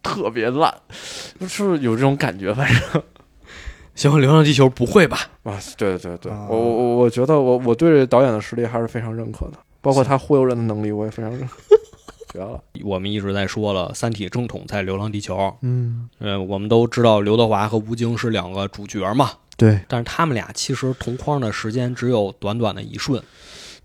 [0.02, 0.72] 特别烂，
[1.40, 3.02] 就是有这种感觉，反正。
[3.94, 5.20] 行，《流浪地球》不会吧？
[5.44, 11.56] 啊，对对对，我我我觉得我我对导演的实力还是非常认可的，包括他忽悠人的能力，我也非常认可。
[12.34, 15.36] 绝了，我们一直在说了，《三体》正统在《流浪地球》。
[15.62, 23.22] 嗯，呃，我们都知道刘德华和吴京是两个主角嘛，对但是他们俩其实同框的时间只有短短的一瞬。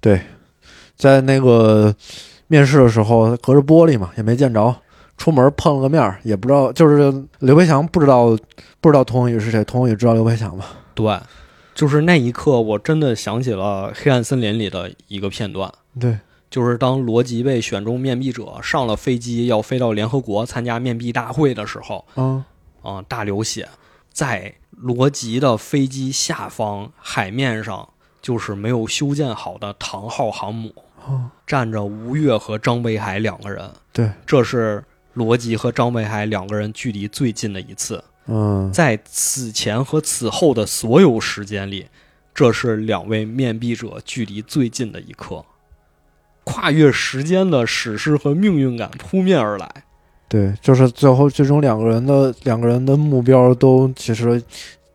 [0.02, 0.20] 对，
[0.96, 1.94] 在那个
[2.48, 4.76] 面试的时候，隔着玻璃嘛，也没见着。
[5.16, 8.28] 出门碰了个面儿，也不知道，就是刘培强不知道
[8.80, 10.64] 不知道童恒宇是谁，童恒宇知道刘培强吗？
[10.96, 11.20] 对，
[11.76, 15.70] 就是那一刻，我真的想起了《黑暗森林》里的一个片段，
[16.00, 16.18] 对，
[16.50, 22.46] 就是当罗辑被选中面壁者，上了飞机要飞到联合国参加面壁大会的时候，啊，
[22.82, 23.70] 啊、大流血，
[24.12, 27.90] 在罗辑的飞机下方海面上，
[28.22, 30.74] 就是没有修建好的唐号航母，
[31.06, 34.84] 哦站着吴越和张北海两个人，对，这是
[35.14, 38.04] 罗辑和张北海两个人距离最近的一次。
[38.26, 41.88] 嗯，在此前和此后的所有时间里，
[42.34, 45.44] 这是两位面壁者距离最近的一刻。
[46.44, 49.70] 跨越时间的史诗和命运感扑面而来。
[50.28, 54.40] 对，就是最后最终两个人的两个人的目标都其实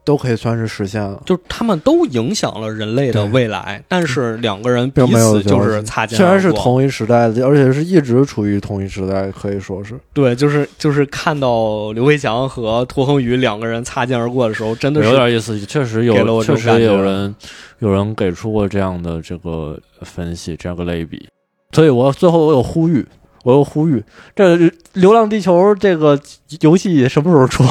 [0.05, 1.20] 都可以算是实现了。
[1.26, 9.99] 就是他们都影响了人类的未来，但是两个人彼并没有此就是擦肩虽然是同一时代的，而且是一直处于同一时代，可以说是。
[10.12, 17.34] 对，就是就是看到刘伟强和涂恒宇两个人擦肩而过的时候，真的是有点意思，确实有，确实有人
[17.80, 21.28] 有人给出过这样的这个分析，这样个类比。
[21.72, 23.05] 所以我最后我有呼吁，
[23.42, 24.05] 我有呼吁，
[24.36, 24.57] 这
[24.92, 26.20] 《流浪地球》这个
[26.61, 27.64] 游戏什么时候出？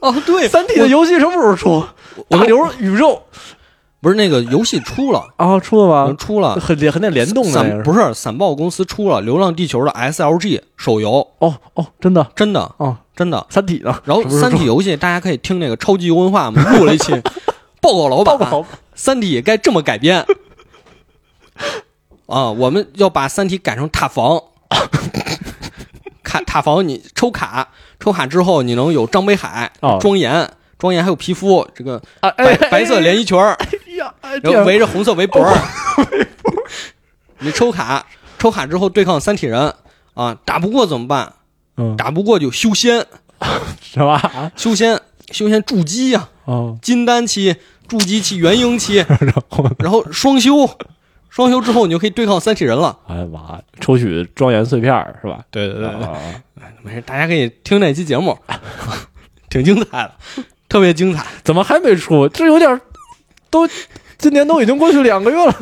[0.00, 1.82] 哦，对， 三体的游戏什么时候出？
[2.28, 3.22] 大流宇宙
[4.00, 6.14] 不是那个游戏出了，啊，出了吗？
[6.16, 6.54] 出了。
[6.54, 13.44] 很联很那联动的那个不是散豹公司出了《流浪地球》的 SLG 手游，哦哦，真的真的哦，真的。
[13.50, 14.00] 三体呢？
[14.04, 17.12] 然后三体游戏大家可以听那个超级游文化，我们录了一期
[17.80, 18.48] 报告老板，
[18.94, 20.24] 三体该这么改编
[22.26, 22.50] 啊！
[22.50, 24.40] 我们要把三体改成塔防，
[26.22, 35.56] 卡塔防你抽卡，抽卡之后你能有张北海、哦庄严、庄严还有皮肤这个啊，白哎白色连衣裙儿，哎呀，哎然后围着红色围脖儿。
[37.40, 38.04] 你抽卡，
[38.38, 39.72] 抽卡之后对抗三体人
[40.14, 41.34] 啊，打不过怎么办？
[41.76, 43.06] 嗯打不过就修仙，
[43.80, 44.50] 是吧？
[44.56, 45.00] 修仙，
[45.30, 47.54] 修仙筑基呀、哦，金丹期、
[47.86, 50.68] 筑基期、元婴期， 然后然后双修，
[51.30, 52.98] 双修之后你就可以对抗三体人了。
[53.06, 55.40] 哎呀妈呀，抽取庄严碎片是吧？
[55.50, 56.18] 对对对啊
[56.82, 58.36] 没事，大家可以听那期节目，
[59.50, 60.14] 挺精彩的，
[60.68, 61.24] 特别精彩。
[61.44, 62.28] 怎么还没出？
[62.28, 62.80] 这有点
[63.50, 63.68] 都
[64.18, 65.54] 今年都已经过去两个月了，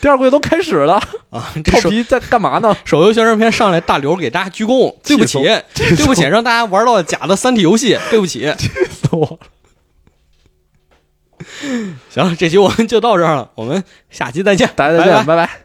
[0.00, 0.94] 第二个月都开始了，
[1.30, 2.76] 啊，这手臭皮在干嘛呢？
[2.84, 5.42] 手游宣传片上来，大刘给大家鞠躬，对不起，
[5.74, 8.52] 对不起，让大家玩到假的三体游戏，对不起。
[8.58, 9.38] 气死我了！
[12.10, 15.24] 行，这期我们就到这儿了，我们下期再见，大家再见，拜拜。
[15.36, 15.63] 拜拜